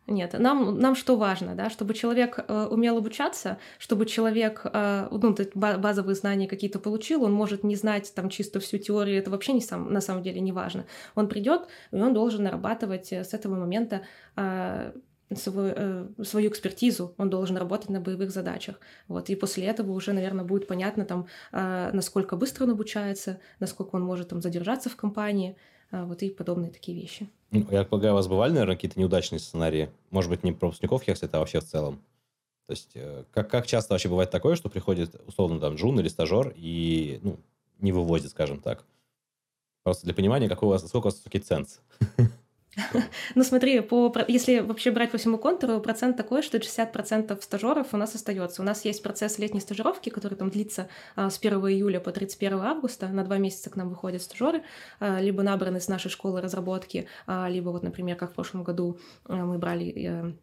[0.08, 5.36] Нет, нам, нам что важно, да, чтобы человек э, умел обучаться, чтобы человек, э, ну,
[5.54, 9.60] базовые знания какие-то получил, он может не знать там чисто всю теорию, это вообще не
[9.60, 10.86] сам, на самом деле не важно.
[11.16, 14.04] Он придет, и он должен нарабатывать э, с этого момента
[14.38, 14.94] э,
[15.36, 18.80] свою, э, свою экспертизу, он должен работать на боевых задачах.
[19.10, 23.96] Вот, и после этого уже, наверное, будет понятно, там, э, насколько быстро он обучается, насколько
[23.98, 25.58] он может там задержаться в компании,
[25.92, 27.30] э, вот, и подобные такие вещи.
[27.52, 29.90] Ну, я полагаю, у вас бывали, наверное, какие-то неудачные сценарии?
[30.12, 32.02] Может быть, не про выпускников Хекслита, а вообще в целом?
[32.68, 36.10] То есть, э, как, как часто вообще бывает такое, что приходит, условно, там, джун или
[36.10, 37.38] стажер и, ну,
[37.80, 38.84] не вывозит, скажем так?
[39.84, 41.80] Просто для понимания, какой у вас, сколько у вас высокий ценз.
[43.36, 47.98] Ну смотри, по, если вообще брать по всему контуру, процент такой, что 60% стажеров у
[47.98, 48.62] нас остается.
[48.62, 52.60] У нас есть процесс летней стажировки, который там длится а, с 1 июля по 31
[52.60, 53.08] августа.
[53.08, 54.64] На два месяца к нам выходят стажеры,
[55.00, 59.00] а, либо набраны с нашей школы разработки, а, либо вот, например, как в прошлом году
[59.28, 60.34] мы брали э,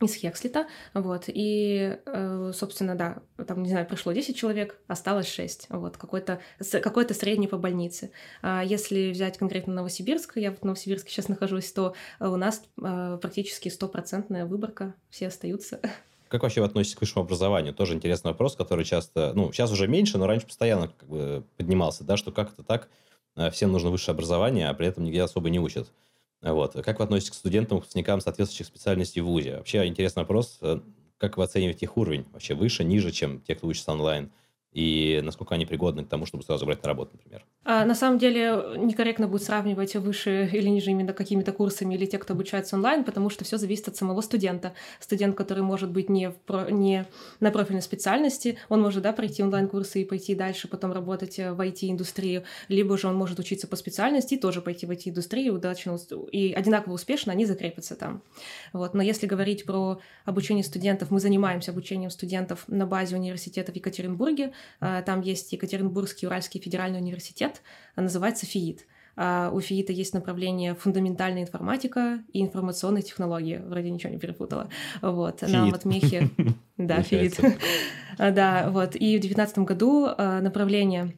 [0.00, 5.66] из Хекслита, вот, и, э, собственно, да, там, не знаю, пришло 10 человек, осталось 6,
[5.70, 8.10] вот, какой-то какой средний по больнице.
[8.42, 13.68] А если взять конкретно Новосибирск, я в Новосибирске сейчас нахожусь, то у нас э, практически
[13.68, 15.80] стопроцентная выборка, все остаются.
[16.28, 17.72] Как вообще вы относитесь к высшему образованию?
[17.72, 22.02] Тоже интересный вопрос, который часто, ну, сейчас уже меньше, но раньше постоянно как бы поднимался,
[22.02, 22.88] да, что как это так,
[23.36, 25.92] э, всем нужно высшее образование, а при этом нигде особо не учат.
[26.52, 26.74] Вот.
[26.84, 29.56] Как вы относитесь к студентам, выпускникам соответствующих специальностей в ВУЗе?
[29.56, 30.80] Вообще интересный вопрос, э,
[31.16, 32.26] как вы оцениваете их уровень?
[32.32, 34.30] Вообще выше, ниже, чем те, кто учится онлайн?
[34.74, 37.44] И насколько они пригодны к тому, чтобы сразу брать на работу, например?
[37.64, 42.18] А, на самом деле некорректно будет сравнивать выше или ниже именно какими-то курсами или те,
[42.18, 44.74] кто обучается онлайн, потому что все зависит от самого студента.
[44.98, 47.06] Студент, который может быть не, в не
[47.38, 51.60] на профильной специальности, он может да, пройти онлайн-курсы и пойти дальше, потом работать э, в
[51.60, 55.96] IT-индустрию, либо же он может учиться по специальности и тоже пойти в IT-индустрию удачно
[56.32, 58.22] и одинаково успешно они закрепятся там.
[58.72, 58.94] Вот.
[58.94, 64.52] Но если говорить про обучение студентов, мы занимаемся обучением студентов на базе университета в Екатеринбурге,
[64.80, 67.62] там есть Екатеринбургский Уральский федеральный университет,
[67.94, 68.86] а, называется ФИИТ.
[69.16, 73.62] А, у ФИИТа есть направление фундаментальная информатика и информационные технологии.
[73.64, 74.68] Вроде ничего не перепутала.
[75.02, 75.40] Вот.
[75.40, 75.52] Фиит.
[75.52, 76.30] На Матмехе.
[76.76, 77.38] Да, ФИИТ.
[78.18, 78.96] Да, вот.
[78.96, 81.14] И в 2019 году направление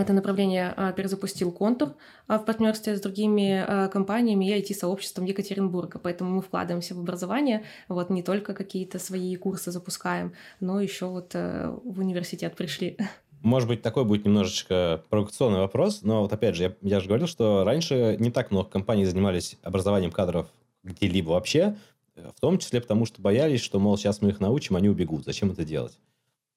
[0.00, 1.94] это направление а, перезапустил контур
[2.26, 5.98] а, в партнерстве с другими а, компаниями и IT-сообществом Екатеринбурга.
[5.98, 11.30] Поэтому мы вкладываемся в образование, вот не только какие-то свои курсы запускаем, но еще вот
[11.34, 12.98] э, в университет пришли.
[13.42, 17.26] Может быть, такой будет немножечко провокационный вопрос, но вот опять же, я, я же говорил,
[17.26, 20.48] что раньше не так много компаний занимались образованием кадров
[20.82, 21.76] где-либо вообще,
[22.16, 25.24] в том числе потому, что боялись, что, мол, сейчас мы их научим, они убегут.
[25.24, 25.98] Зачем это делать?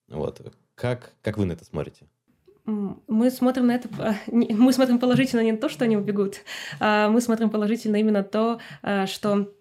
[0.08, 0.42] Вот.
[0.76, 2.06] Как, как вы на это смотрите?
[2.68, 3.90] Мы смотрим на это,
[4.28, 6.42] мы смотрим положительно не на то, что они убегут,
[6.80, 9.54] а мы смотрим положительно именно то, а, что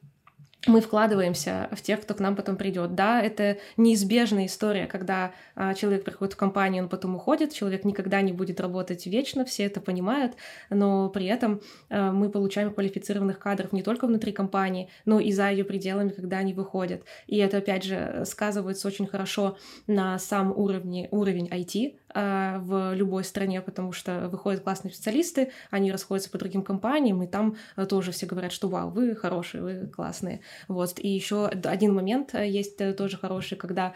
[0.66, 2.94] мы вкладываемся в тех, кто к нам потом придет.
[2.94, 8.20] Да, это неизбежная история, когда а, человек приходит в компанию, он потом уходит, человек никогда
[8.20, 10.34] не будет работать вечно, все это понимают,
[10.70, 15.50] но при этом а, мы получаем квалифицированных кадров не только внутри компании, но и за
[15.50, 17.02] ее пределами, когда они выходят.
[17.26, 23.24] И это, опять же, сказывается очень хорошо на сам уровне, уровень IT, а, в любой
[23.24, 28.10] стране, потому что выходят классные специалисты, они расходятся по другим компаниям, и там а, тоже
[28.10, 30.40] все говорят, что вау, вы хорошие, вы классные.
[30.68, 30.98] Вот.
[30.98, 33.94] И еще один момент а, есть э, тоже хороший, когда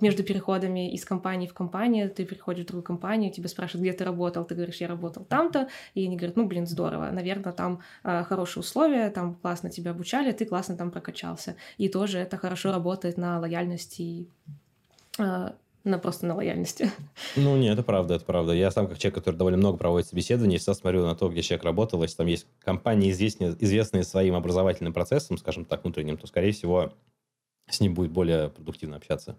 [0.00, 4.04] между переходами из компании в компанию ты переходишь в другую компанию, тебя спрашивают, где ты
[4.04, 8.60] работал, ты говоришь, я работал там-то, и они говорят, ну, блин, здорово, наверное, там хорошие
[8.60, 11.56] условия, там классно тебя обучали, ты классно там прокачался.
[11.78, 14.28] И тоже это хорошо работает на лояльности и
[15.84, 16.90] на просто на лояльности.
[17.36, 18.52] Ну, нет, это правда, это правда.
[18.52, 21.64] Я сам, как человек, который довольно много проводит собеседований, всегда смотрю на то, где человек
[21.64, 22.02] работал.
[22.02, 26.92] Если там есть компании, известные, известные своим образовательным процессом, скажем так, внутренним, то, скорее всего,
[27.68, 29.36] с ним будет более продуктивно общаться.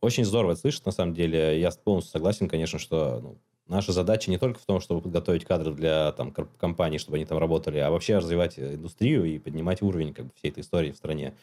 [0.00, 1.58] Очень здорово это слышать, на самом деле.
[1.60, 5.72] Я полностью согласен, конечно, что ну, наша задача не только в том, чтобы подготовить кадры
[5.72, 10.26] для там, компаний, чтобы они там работали, а вообще развивать индустрию и поднимать уровень как
[10.26, 11.34] бы, всей этой истории в стране.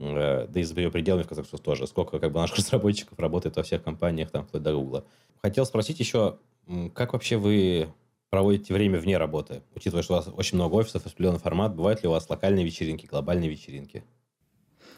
[0.00, 1.86] Э, да и за ее пределами, в конце тоже.
[1.86, 5.04] Сколько как бы наших разработчиков работает во всех компаниях, там, вплоть до Гугла.
[5.42, 6.38] Хотел спросить еще,
[6.94, 7.88] как вообще вы
[8.30, 9.62] проводите время вне работы?
[9.74, 13.06] Учитывая, что у вас очень много офисов, определенный формат, бывают ли у вас локальные вечеринки,
[13.06, 14.04] глобальные вечеринки?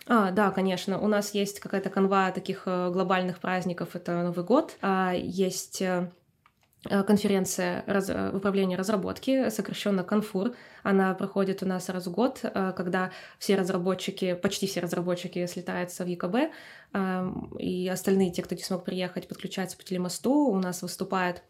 [0.07, 0.99] А, да, конечно.
[0.99, 3.95] У нас есть какая-то канва таких э, глобальных праздников.
[3.95, 4.77] Это Новый год.
[4.83, 6.11] А, есть Э,
[6.85, 10.53] конференция раз, э, управления разработки, сокращенно Конфур.
[10.83, 16.05] Она проходит у нас раз в год, э, когда все разработчики, почти все разработчики слетаются
[16.05, 16.53] в ЕКБ,
[16.95, 20.33] эм, и остальные, те, кто не смог приехать, подключаются по телемосту.
[20.33, 21.43] У нас выступает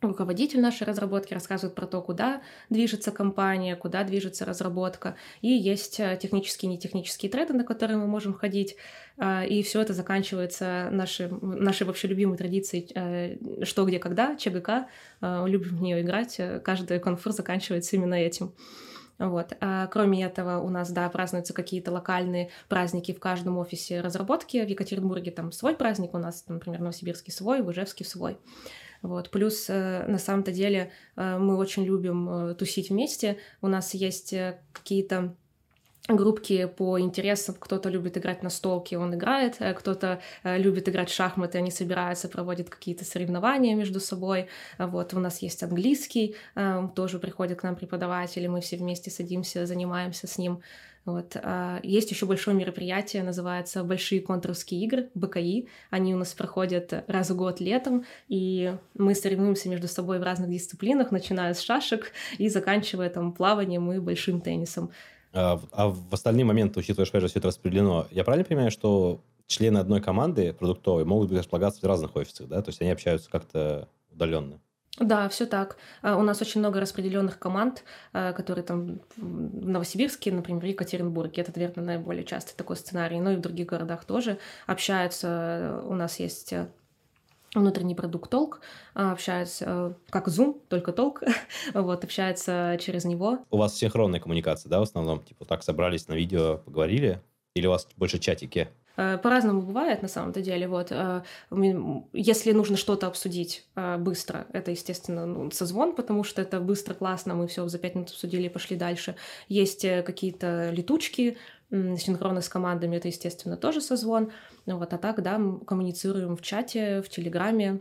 [0.00, 5.16] руководитель нашей разработки рассказывает про то, куда движется компания, куда движется разработка.
[5.40, 8.76] И есть э, технические и нетехнические треды, на которые мы можем ходить.
[9.16, 14.88] Э, и все это заканчивается нашей, нашей вообще любимой традицией э, «что, где, когда», ЧГК.
[15.20, 16.40] Любим в нее играть.
[16.62, 18.54] Каждый конфур заканчивается именно этим.
[19.18, 19.54] Вот.
[19.60, 24.64] А кроме этого, у нас, да, празднуются какие-то локальные праздники в каждом офисе разработки.
[24.64, 28.38] В Екатеринбурге там свой праздник, у нас, например, Новосибирский свой, в Ижевске свой.
[29.02, 29.30] Вот.
[29.30, 33.38] Плюс, э, на самом-то деле, э, мы очень любим э, тусить вместе.
[33.62, 34.34] У нас есть
[34.72, 35.34] какие-то
[36.08, 37.54] группки по интересам.
[37.58, 42.70] Кто-то любит играть на столке, он играет, кто-то любит играть в шахматы, они собираются, проводят
[42.70, 44.48] какие-то соревнования между собой.
[44.78, 46.34] Вот у нас есть английский,
[46.94, 50.62] тоже приходят к нам преподаватели, мы все вместе садимся, занимаемся с ним.
[51.08, 51.36] Вот.
[51.82, 55.66] Есть еще большое мероприятие, называется «Большие контуровские игры», БКИ.
[55.88, 60.50] Они у нас проходят раз в год летом, и мы соревнуемся между собой в разных
[60.50, 64.90] дисциплинах, начиная с шашек и заканчивая там плаванием и большим теннисом.
[65.32, 69.78] А, а в остальные моменты, учитывая, что все это распределено, я правильно понимаю, что члены
[69.78, 72.60] одной команды продуктовой могут располагаться в разных офисах, да?
[72.60, 74.60] То есть они общаются как-то удаленно?
[75.00, 75.76] Да, все так.
[76.02, 81.42] А, у нас очень много распределенных команд, а, которые там в Новосибирске, например, в Екатеринбурге.
[81.42, 83.20] Это, наверное, наиболее частый такой сценарий.
[83.20, 85.82] Но и в других городах тоже общаются.
[85.84, 86.66] У нас есть э,
[87.54, 88.60] внутренний продукт толк,
[88.94, 91.22] а, общается э, как Zoom, только толк,
[91.74, 93.38] вот, общается через него.
[93.50, 95.22] У вас синхронная коммуникация, да, в основном?
[95.22, 97.20] Типа так собрались на видео, поговорили?
[97.54, 98.68] Или у вас больше чатики?
[98.98, 100.66] Э, по-разному бывает, на самом-то деле.
[100.66, 101.22] Вот, э,
[102.12, 103.64] если нужно что-то обсудить
[103.98, 108.10] быстро, это, естественно, ну, созвон, потому что это быстро, классно, мы все за пять минут
[108.10, 109.14] обсудили и пошли дальше.
[109.48, 111.38] Есть какие-то летучки,
[111.70, 114.32] синхронно с командами, это, естественно, тоже созвон.
[114.66, 117.80] Вот, а так, да, коммуницируем в чате, в Телеграме,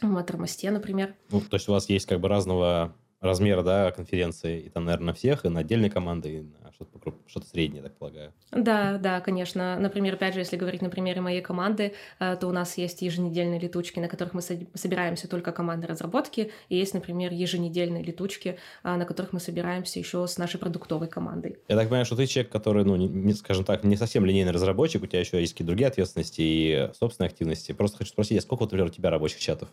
[0.00, 1.14] в Маттермосте, например.
[1.30, 5.06] Ну, то есть у вас есть как бы разного размера, да, конференции, и там, наверное,
[5.06, 8.32] на всех, и на отдельной команды, и на что-то, что-то среднее, так полагаю.
[8.50, 9.78] Да, да, конечно.
[9.78, 13.60] Например, опять же, если говорить на примере моей команды, э, то у нас есть еженедельные
[13.60, 19.04] летучки, на которых мы собираемся только команды разработки, и есть, например, еженедельные летучки, э, на
[19.04, 21.58] которых мы собираемся еще с нашей продуктовой командой.
[21.68, 25.02] Я так понимаю, что ты человек, который, ну, не, скажем так, не совсем линейный разработчик,
[25.02, 27.72] у тебя еще есть какие-то другие ответственности и собственные активности.
[27.72, 29.68] Просто хочу спросить, а сколько, например, у тебя рабочих чатов?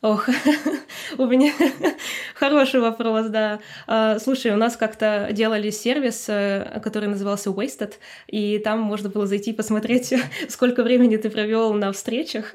[0.00, 0.28] Ох,
[1.18, 1.52] у меня
[2.34, 3.58] хороший вопрос, да.
[3.88, 7.94] А, слушай, у нас как-то делали сервис, э, который назывался Wasted,
[8.28, 10.14] и там можно было зайти посмотреть,
[10.48, 12.54] сколько времени ты провел на встречах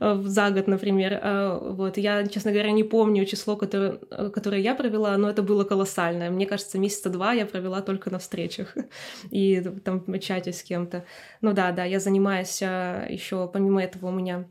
[0.00, 1.20] за год, например.
[1.22, 1.98] А, вот.
[1.98, 3.98] Я, честно говоря, не помню число, которое,
[4.34, 6.30] которое я провела, но это было колоссальное.
[6.30, 8.74] Мне кажется, месяца два я провела только на встречах
[9.30, 11.04] и там чате с кем-то.
[11.42, 14.46] Ну да, да, я занимаюсь а, еще, помимо этого у меня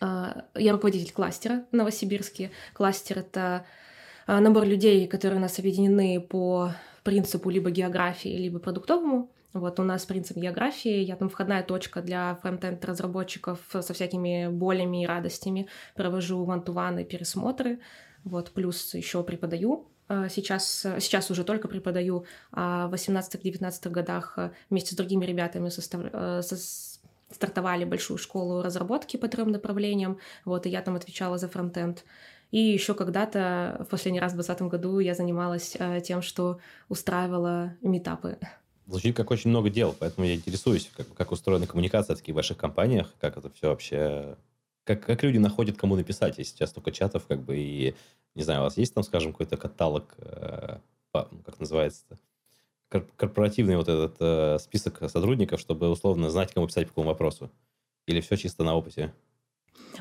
[0.00, 2.50] я руководитель кластера в Новосибирске.
[2.74, 3.64] Кластер— это
[4.28, 6.72] а, набор людей, которые у нас объединены по
[7.02, 9.30] принципу либо географии, либо продуктовому.
[9.54, 15.02] Вот у нас принцип географии, я там входная точка для фронтенд разработчиков со всякими болями
[15.02, 15.66] и радостями.
[15.94, 17.80] Провожу ван-ту-ваны, пересмотры,
[18.24, 19.88] вот, плюс еще преподаю.
[20.08, 26.02] А, сейчас, сейчас уже только преподаю, а в 18-19 годах вместе с другими ребятами состав,
[27.30, 32.04] стартовали большую школу разработки по трем направлениям, вот, и я там отвечала за фронтенд.
[32.50, 36.58] И еще когда-то, в последний раз в 2020 году, я занималась э, тем, что
[36.88, 38.38] устраивала метапы.
[38.86, 42.56] Звучит как очень много дел, поэтому я интересуюсь, как, как устроена коммуникация в таких больших
[42.56, 44.36] компаниях, как это все вообще...
[44.84, 47.94] Как, как люди находят, кому написать, если сейчас только чатов, как бы, и,
[48.34, 50.78] не знаю, у вас есть там, скажем, какой-то каталог, э,
[51.10, 52.18] по, как называется-то,
[52.88, 57.50] корпоративный вот этот э, список сотрудников, чтобы условно знать, кому писать по какому вопросу?
[58.06, 59.14] Или все чисто на опыте?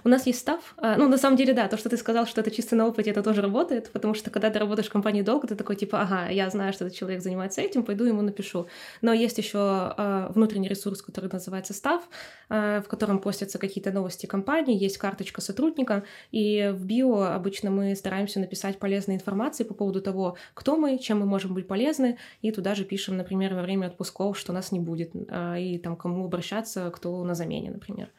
[0.04, 0.74] У нас есть став.
[0.78, 3.12] А, ну, на самом деле, да, то, что ты сказал, что это чисто на опыте,
[3.12, 6.30] это тоже работает, потому что когда ты работаешь в компании долго, ты такой, типа, ага,
[6.30, 8.68] я знаю, что этот человек занимается этим, пойду ему напишу.
[9.02, 12.08] Но есть еще э, внутренний ресурс, который называется став,
[12.50, 17.96] э, в котором постятся какие-то новости компании, есть карточка сотрудника, и в био обычно мы
[17.96, 22.52] стараемся написать полезной информации по поводу того, кто мы, чем мы можем быть полезны, и
[22.52, 26.92] туда же пишем, например, во время отпусков, что нас не будет, и там кому обращаться,
[26.92, 28.10] кто на замене, например.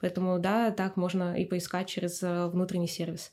[0.00, 3.32] Поэтому да, так можно и поискать через э, внутренний сервис.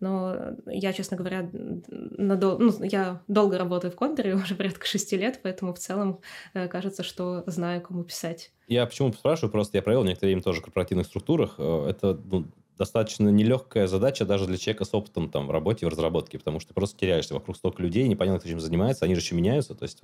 [0.00, 0.36] Но
[0.66, 1.48] я, честно говоря,
[1.88, 2.58] надол...
[2.58, 6.20] ну, я долго работаю в контуре, уже порядка шести лет, поэтому в целом
[6.54, 8.52] э, кажется, что знаю, кому писать.
[8.68, 11.54] Я почему спрашиваю, просто я провел некоторое время тоже в корпоративных структурах.
[11.58, 12.46] Э, это ну,
[12.76, 16.68] достаточно нелегкая задача даже для человека с опытом там, в работе, в разработке, потому что
[16.68, 19.74] ты просто теряешься вокруг столько людей, непонятно, кто чем занимается, они же еще меняются.
[19.74, 20.02] То есть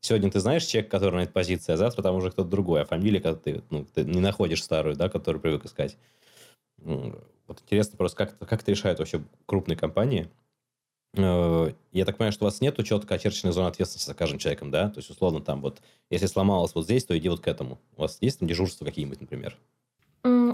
[0.00, 2.84] сегодня ты знаешь человека, который на этой позиции, а завтра там уже кто-то другой, а
[2.84, 5.96] фамилия, когда ты, ну, ты не находишь старую, да, которую привык искать.
[6.78, 10.30] Вот интересно просто, как, как это решают вообще крупные компании.
[11.14, 14.70] Э, я так понимаю, что у вас нет четко очерченной зоны ответственности за каждым человеком,
[14.70, 14.88] да?
[14.88, 17.78] То есть, условно, там вот, если сломалось вот здесь, то иди вот к этому.
[17.96, 19.56] У вас есть там дежурство какие-нибудь, например?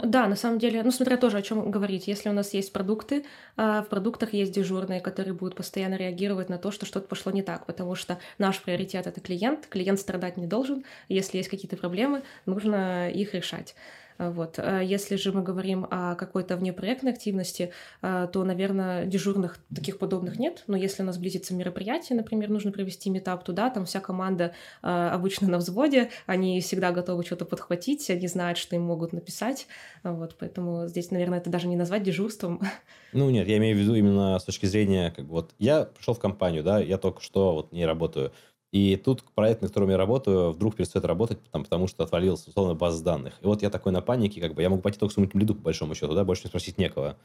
[0.09, 2.09] Да, на самом деле, ну, смотря тоже о чем говорить.
[2.09, 3.26] Если у нас есть продукты,
[3.59, 7.42] а в продуктах есть дежурные, которые будут постоянно реагировать на то, что что-то пошло не
[7.42, 12.22] так, потому что наш приоритет— это клиент, клиент страдать не должен, если есть какие-то проблемы,
[12.46, 13.74] нужно их решать.
[14.18, 14.58] Вот.
[14.58, 20.38] А если же мы говорим о какой-то внепроектной активности, а, то, наверное, дежурных таких подобных
[20.38, 20.64] нет.
[20.66, 24.52] Но если у нас близится мероприятие, например, нужно провести метап туда, там вся команда
[24.82, 29.66] а, обычно на взводе, они всегда готовы что-то подхватить, они знают, что им могут написать.
[30.02, 30.36] Вот.
[30.38, 32.60] Поэтому здесь, наверное, это даже не назвать дежурством.
[33.14, 36.18] Ну нет, я имею в виду именно с точки зрения, как вот я пришел в
[36.18, 38.32] компанию, да, я только что вот не работаю.
[38.70, 42.74] И тут проект, на котором я работаю, вдруг перестает работать, там, потому что отвалилась, условно,
[42.74, 43.34] база данных.
[43.40, 45.54] И вот я такой на панике, как бы, я могу пойти только к своему лиду,
[45.54, 47.16] по большому счету, да, больше спросить некого.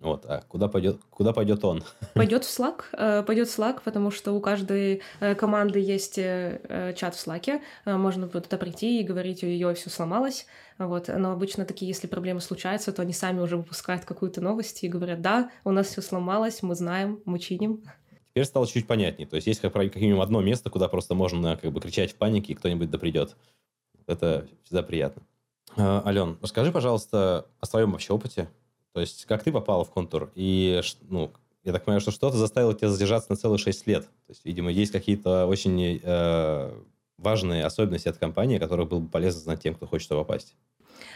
[0.00, 1.82] Вот, а куда пойдет, куда пойдет он?
[2.14, 6.92] Пойдет в Slack, э, пойдет в Slack, потому что у каждой э, команды есть э,
[6.94, 10.46] чат в Slack, можно туда прийти и говорить, у ее все сломалось,
[10.76, 14.88] вот, но обычно такие, если проблемы случаются, то они сами уже выпускают какую-то новость и
[14.88, 17.82] говорят, да, у нас все сломалось, мы знаем, мы чиним.
[18.34, 19.28] Теперь стало чуть понятнее.
[19.28, 22.16] То есть есть как, как минимум одно место, куда просто можно как бы кричать в
[22.16, 23.36] панике, и кто-нибудь да придет.
[24.08, 25.22] Это всегда приятно.
[25.76, 28.50] А, Ален, расскажи, пожалуйста, о своем вообще опыте.
[28.92, 30.32] То есть как ты попала в контур?
[30.34, 31.30] И, ну,
[31.62, 34.02] я так понимаю, что что-то заставило тебя задержаться на целых 6 лет.
[34.02, 36.82] То есть, видимо, есть какие-то очень э,
[37.18, 40.56] важные особенности от компании, которых было бы полезно знать тем, кто хочет попасть.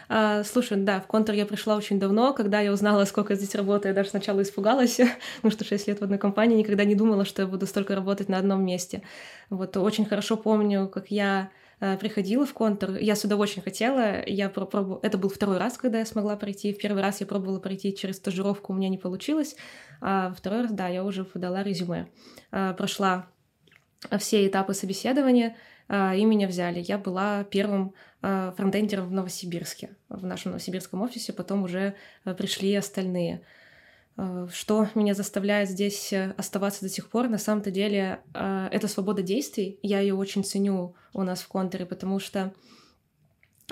[0.09, 2.33] А, слушай, да, в контур я пришла очень давно.
[2.33, 4.97] Когда я узнала, сколько здесь работаю, я даже сначала испугалась,
[5.37, 8.29] потому что 6 лет в одной компании, никогда не думала, что я буду столько работать
[8.29, 9.03] на одном месте.
[9.51, 11.51] Вот очень хорошо помню, как я
[11.81, 12.97] э, приходила в контур.
[12.97, 14.25] Я сюда очень хотела.
[14.27, 15.01] Я пробовала...
[15.03, 16.73] Это был второй раз, когда я смогла пройти.
[16.73, 19.57] В первый раз я пробовала пройти через стажировку, у меня не получилось.
[20.01, 22.09] А второй раз, да, я уже подала резюме.
[22.51, 23.27] А, прошла
[24.19, 25.57] все этапы собеседования,
[25.89, 26.85] а, и меня взяли.
[26.87, 31.95] Я была первым фронтендером в Новосибирске, в нашем новосибирском офисе, потом уже
[32.25, 33.43] а, пришли остальные.
[34.53, 39.79] Что меня заставляет здесь э, оставаться до сих пор, на самом-то деле, это свобода действий.
[39.81, 42.88] Я ее очень ценю у нас в контуре, потому что Э,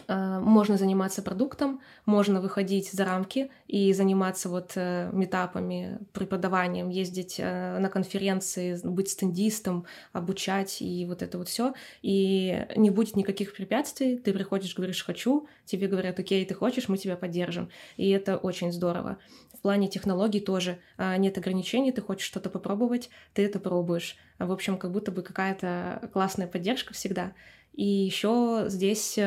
[0.09, 7.79] можно заниматься продуктом, можно выходить за рамки и заниматься вот э, метапами, преподаванием, ездить э,
[7.79, 11.75] на конференции, быть стендистом, обучать и вот это вот все.
[12.03, 16.99] И не будет никаких препятствий, ты приходишь, говоришь «хочу», тебе говорят «окей, ты хочешь, мы
[16.99, 17.71] тебя поддержим».
[17.97, 19.19] И это очень здорово.
[19.55, 24.17] В плане технологий тоже нет ограничений, ты хочешь что-то попробовать, ты это пробуешь.
[24.39, 27.33] В общем, как будто бы какая-то классная поддержка всегда.
[27.73, 29.19] И еще здесь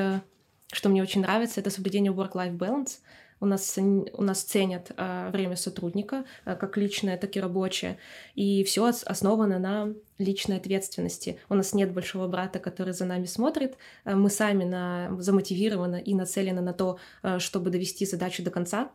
[0.72, 3.00] что мне очень нравится, это соблюдение work-life balance.
[3.42, 7.98] У нас, у нас ценят э, время сотрудника, э, как личное, так и рабочее.
[8.36, 11.40] И все основано на личной ответственности.
[11.48, 13.78] У нас нет большого брата, который за нами смотрит.
[14.04, 18.92] Э, мы сами на, замотивированы и нацелены на то, э, чтобы довести задачу до конца.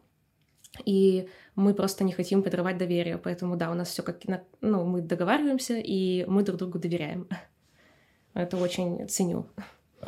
[0.85, 3.17] И мы просто не хотим подрывать доверие.
[3.17, 4.21] Поэтому да, у нас все как
[4.61, 7.29] ну, мы договариваемся, и мы друг другу доверяем.
[8.35, 9.47] Это очень ценю.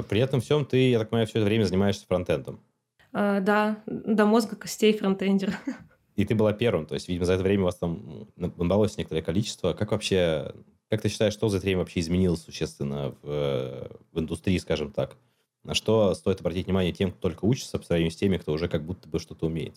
[0.09, 2.61] При этом всем ты, я так понимаю, все это время занимаешься фронтендом.
[3.13, 5.59] А, да, до мозга костей фронтендер.
[6.17, 9.23] И ты была первым, то есть, видимо, за это время у вас там набралось некоторое
[9.23, 9.75] количество.
[9.75, 10.55] Как вообще,
[10.89, 15.17] как ты считаешь, что за это время вообще изменилось существенно в, в индустрии, скажем так?
[15.63, 18.69] На что стоит обратить внимание тем, кто только учится, по сравнению с теми, кто уже
[18.69, 19.75] как будто бы что-то умеет?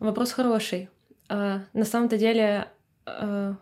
[0.00, 0.88] Вопрос хороший.
[1.28, 2.68] А, на самом-то деле
[3.06, 3.54] а,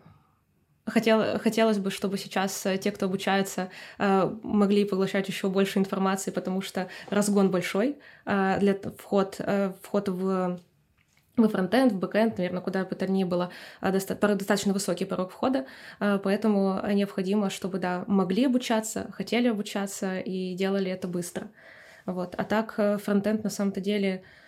[0.85, 3.69] Хотел, хотелось бы, чтобы сейчас э, те, кто обучается,
[3.99, 9.39] э, могли поглощать еще больше информации, потому что разгон большой э, для вход,
[9.81, 10.59] вход в
[11.35, 13.49] во фронтенд, в бэкенд, наверное, куда бы то ни было,
[13.81, 15.65] достаточно высокий порог входа,
[15.97, 21.49] поэтому необходимо, чтобы, да, могли обучаться, хотели обучаться и делали это быстро.
[22.05, 22.35] Вот.
[22.37, 24.42] А так фронтенд на самом-то деле а,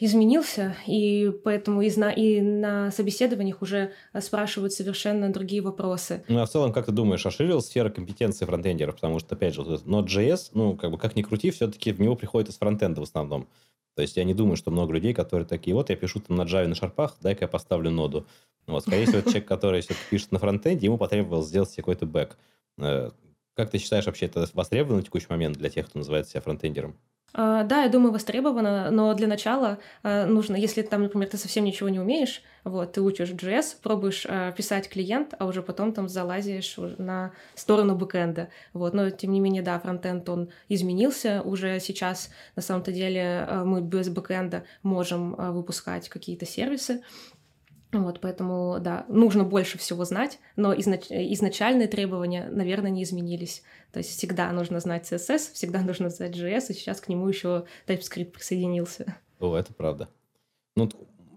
[0.00, 6.24] изменился, и поэтому и на, и на собеседованиях уже спрашивают совершенно другие вопросы.
[6.28, 8.94] Ну, а в целом, как ты думаешь, расширилась сфера компетенции фронтендеров?
[8.94, 12.14] Потому что, опять же, вот Node.js, ну, как бы, как ни крути, все-таки в него
[12.14, 13.48] приходит из фронтенда в основном.
[13.94, 16.42] То есть я не думаю, что много людей, которые такие, вот я пишу там на
[16.42, 18.26] Java на шарпах, дай-ка я поставлю ноду.
[18.66, 22.36] Вот, скорее всего, человек, который все-таки пишет на фронтенде, ему потребовалось сделать какой-то бэк.
[22.78, 23.10] Э,
[23.54, 26.96] как ты считаешь, вообще это востребовано на текущий момент для тех, кто называет себя фронтендером?
[27.36, 31.64] А, да, я думаю, востребовано, но для начала а, нужно, если там, например, ты совсем
[31.64, 36.08] ничего не умеешь, вот, ты учишь JS, пробуешь а, писать клиент, а уже потом там
[36.08, 42.30] залазишь на сторону бэкэнда, вот, но тем не менее, да, фронтенд, он изменился, уже сейчас,
[42.54, 47.02] на самом-то деле, мы без бэкэнда можем выпускать какие-то сервисы,
[48.02, 51.06] Вот, поэтому, да, нужно больше всего знать, но изнач...
[51.10, 53.62] изначальные требования, наверное, не изменились.
[53.92, 57.66] То есть всегда нужно знать CSS, всегда нужно знать JS, и сейчас к нему еще
[57.86, 59.16] TypeScript присоединился.
[59.38, 60.08] О, это правда.
[60.76, 60.90] Ну,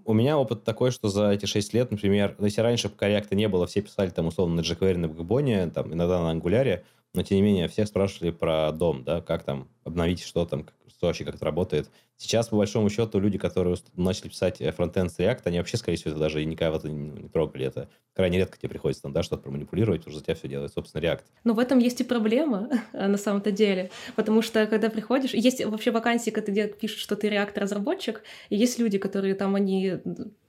[0.05, 3.47] у меня опыт такой, что за эти 6 лет, например, ну, если раньше React не
[3.47, 6.83] было, все писали там условно на jQuery, на Backbone, там иногда на Angular,
[7.13, 11.07] но тем не менее всех спрашивали про дом, да, как там обновить, что там, что
[11.07, 11.89] вообще как это работает.
[12.17, 15.97] Сейчас, по большому счету, люди, которые начали писать э, фронтенд с React, они вообще, скорее
[15.97, 17.65] всего, это даже никогда в это не, трогали.
[17.65, 20.73] Это крайне редко тебе приходится там, да, что-то проманипулировать, потому что за тебя все делает,
[20.73, 21.21] собственно, React.
[21.43, 23.91] Но в этом есть и проблема, на самом-то деле.
[24.15, 25.33] Потому что, когда приходишь...
[25.33, 29.99] Есть вообще вакансии, когда пишут, что ты React-разработчик, и есть люди, которые там, они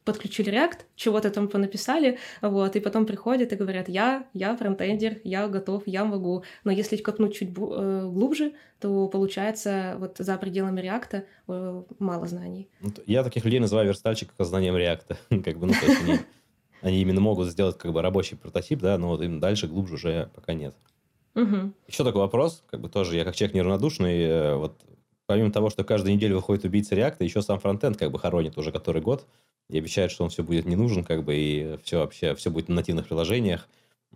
[0.08, 5.48] подключили React, чего-то там понаписали, вот, и потом приходят и говорят, я, я фронтендер, я
[5.48, 6.44] готов, я могу.
[6.64, 12.68] Но если копнуть чуть э, глубже, то получается вот за пределами React э, мало знаний.
[12.80, 15.16] Ну, я таких людей называю верстальщиков со знанием React.
[15.42, 16.18] как бы, ну, то есть они,
[16.82, 20.30] они именно могут сделать как бы рабочий прототип, да, но вот им дальше глубже уже
[20.34, 20.74] пока нет.
[21.34, 21.72] Угу.
[21.86, 24.80] Еще такой вопрос, как бы тоже я как человек неравнодушный, э, вот
[25.26, 28.72] помимо того, что каждую неделю выходит убийца реакта, еще сам фронтенд как бы хоронит уже
[28.72, 29.26] который год
[29.68, 32.68] и обещает, что он все будет не нужен, как бы, и все вообще, все будет
[32.68, 33.68] на нативных приложениях.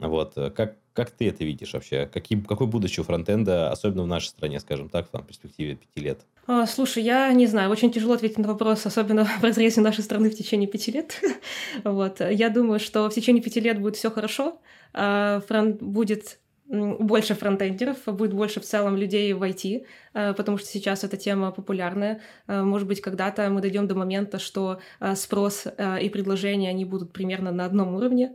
[0.08, 0.34] Вот.
[0.54, 2.08] Как, как ты это видишь вообще?
[2.12, 6.20] Какие, какое будущее у фронтенда, особенно в нашей стране, скажем так, в перспективе пяти лет?
[6.46, 10.30] А, слушай, я не знаю, очень тяжело ответить на вопрос, особенно в разрезе нашей страны
[10.30, 11.20] в течение пяти лет.
[11.84, 12.20] вот.
[12.20, 14.60] Я думаю, что в течение пяти лет будет все хорошо,
[14.92, 15.40] а
[15.80, 16.38] будет
[16.72, 19.84] больше фронтендеров, будет больше в целом людей в IT,
[20.14, 22.22] э, потому что сейчас эта тема популярная.
[22.46, 25.66] Э, может быть, когда-то мы дойдем до момента, что э, спрос
[26.00, 28.32] и предложение, они будут примерно на одном уровне,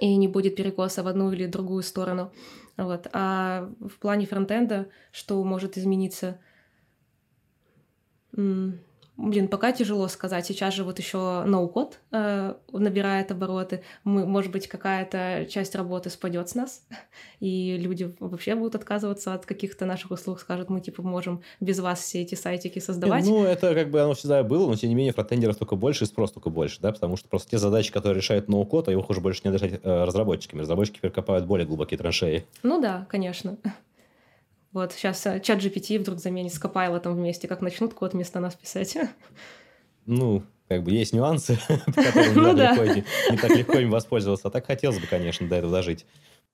[0.00, 2.32] и не будет перекоса в одну или другую сторону.
[2.76, 3.06] Вот.
[3.12, 6.40] А в плане фронтенда, что может измениться?
[9.16, 10.44] Блин, пока тяжело сказать.
[10.44, 13.82] Сейчас же вот еще ноу-код э, набирает обороты.
[14.02, 16.84] Мы, может быть, какая-то часть работы спадет с нас,
[17.38, 22.00] и люди вообще будут отказываться от каких-то наших услуг, скажут, мы типа можем без вас
[22.00, 23.24] все эти сайтики создавать.
[23.24, 26.06] Ну, это как бы оно всегда было, но тем не менее фронтендеров только больше и
[26.08, 29.20] спрос только больше, да, потому что просто те задачи, которые решает no-code, а его уже
[29.20, 30.62] больше не решать э, разработчиками.
[30.62, 32.46] Разработчики теперь копают более глубокие траншеи.
[32.64, 33.56] Ну да, конечно.
[34.74, 38.98] Вот сейчас э, ChatGPT вдруг заменит с Copilot вместе, как начнут код вместо нас писать.
[40.04, 41.56] Ну, как бы есть нюансы,
[41.86, 44.48] которыми ну, не, так легко им воспользоваться.
[44.48, 46.04] А так хотелось бы, конечно, до этого дожить.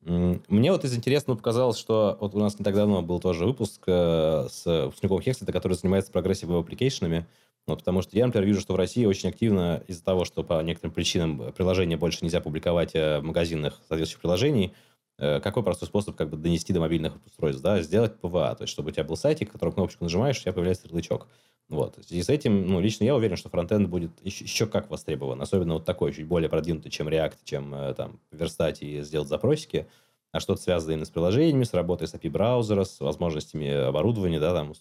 [0.02, 3.82] Мне вот из интересного показалось, что вот у нас не так давно был тоже выпуск
[3.86, 7.26] э, с выпускником Хекслета, который занимается прогрессивными аппликейшенами.
[7.66, 10.62] Вот, потому что я, например, вижу, что в России очень активно из-за того, что по
[10.62, 14.74] некоторым причинам приложения больше нельзя публиковать э, в магазинах соответствующих приложений,
[15.20, 18.88] какой простой способ как бы донести до мобильных устройств, да, сделать PWA, то есть чтобы
[18.88, 21.26] у тебя был сайтик, в котором кнопочку нажимаешь, у тебя появляется ярлычок.
[21.68, 21.98] Вот.
[22.10, 25.74] И с этим, ну, лично я уверен, что фронтенд будет еще, еще как востребован, особенно
[25.74, 29.86] вот такой, чуть более продвинутый, чем React, чем э, там верстать и сделать запросики,
[30.32, 34.52] а что-то связанное именно с приложениями, с работой с API браузера, с возможностями оборудования, да,
[34.52, 34.72] там,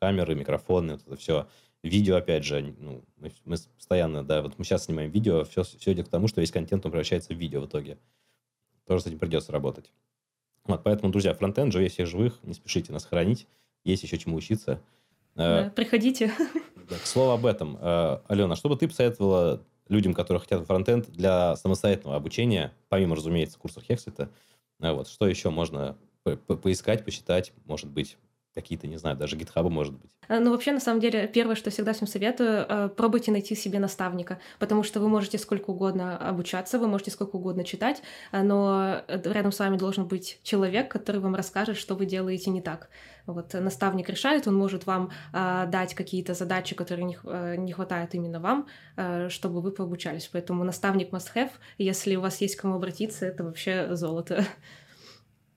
[0.00, 1.46] камеры, микрофоны, вот это все.
[1.82, 5.92] Видео, опять же, ну, мы, мы постоянно, да, вот мы сейчас снимаем видео, все, все
[5.92, 7.98] идет к тому, что весь контент он превращается в видео в итоге
[8.88, 9.92] тоже с этим придется работать.
[10.64, 13.46] Вот, поэтому, друзья, фронтенд живее всех живых, не спешите нас хранить,
[13.84, 14.80] есть еще чему учиться.
[15.34, 16.32] Э, да, приходите.
[16.88, 21.56] К слову об этом, э, Алена, что бы ты посоветовала людям, которые хотят фронтенд для
[21.56, 24.30] самостоятельного обучения, помимо, разумеется, курсов Хексета,
[24.80, 25.96] э, вот, что еще можно
[26.62, 28.18] поискать, посчитать, может быть,
[28.54, 30.10] какие-то, не знаю, даже гитхабы, может быть.
[30.28, 33.78] Э, ну, вообще, на самом деле, первое, что всегда всем советую, э, пробуйте найти себе
[33.78, 39.02] наставника, потому что вы можете сколько угодно обучаться, вы можете сколько угодно читать, э, но
[39.08, 42.88] рядом с вами должен быть человек, который вам расскажет, что вы делаете не так.
[43.28, 48.14] Вот наставник решает, он может вам э, дать какие-то задачи, которые не, э, не хватает
[48.14, 50.28] именно вам, э, чтобы вы пообучались.
[50.32, 51.50] Поэтому наставник must have.
[51.76, 54.44] Если у вас есть к кому обратиться, это вообще золото.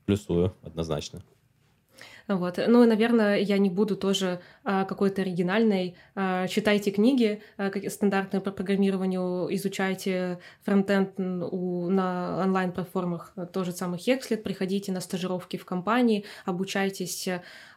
[0.05, 1.23] Плюсую, однозначно.
[2.35, 2.59] Вот.
[2.65, 5.95] Ну и, наверное, я не буду тоже а, какой-то оригинальной.
[6.15, 13.99] А, читайте книги а, стандартные по программированию, изучайте фронтенд у, на онлайн-платформах, тот же самый
[13.99, 17.27] Hexlet, приходите на стажировки в компании, обучайтесь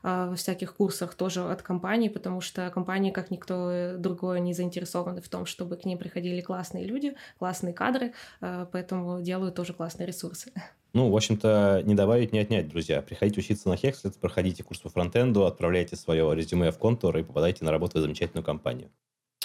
[0.05, 5.23] а, во всяких курсах тоже от компании, потому что компании, как никто другой, не заинтересованы
[5.23, 10.07] в том, чтобы к ним приходили классные люди, классные кадры, а, поэтому делают тоже классные
[10.07, 10.53] ресурсы.
[10.95, 13.03] Ну, в общем-то, не добавить, не отнять, друзья.
[13.03, 17.65] Приходите учиться на Hexlet, проходите курс по фронтенду, отправляйте свое резюме в контур и попадайте
[17.65, 18.91] на работу в замечательную компанию.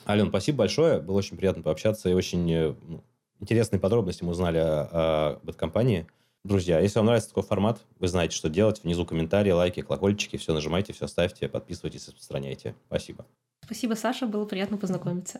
[0.07, 0.99] Ален, спасибо большое.
[0.99, 3.03] Было очень приятно пообщаться и очень э, ну,
[3.39, 6.07] интересные подробности мы узнали об этой компании.
[6.43, 8.83] Друзья, если вам нравится такой формат, вы знаете, что делать.
[8.83, 10.37] Внизу комментарии, лайки, колокольчики.
[10.37, 12.75] Все нажимайте, все ставьте, подписывайтесь, распространяйте.
[12.87, 13.25] Спасибо.
[13.65, 14.27] Спасибо, Саша.
[14.27, 15.39] Было приятно познакомиться.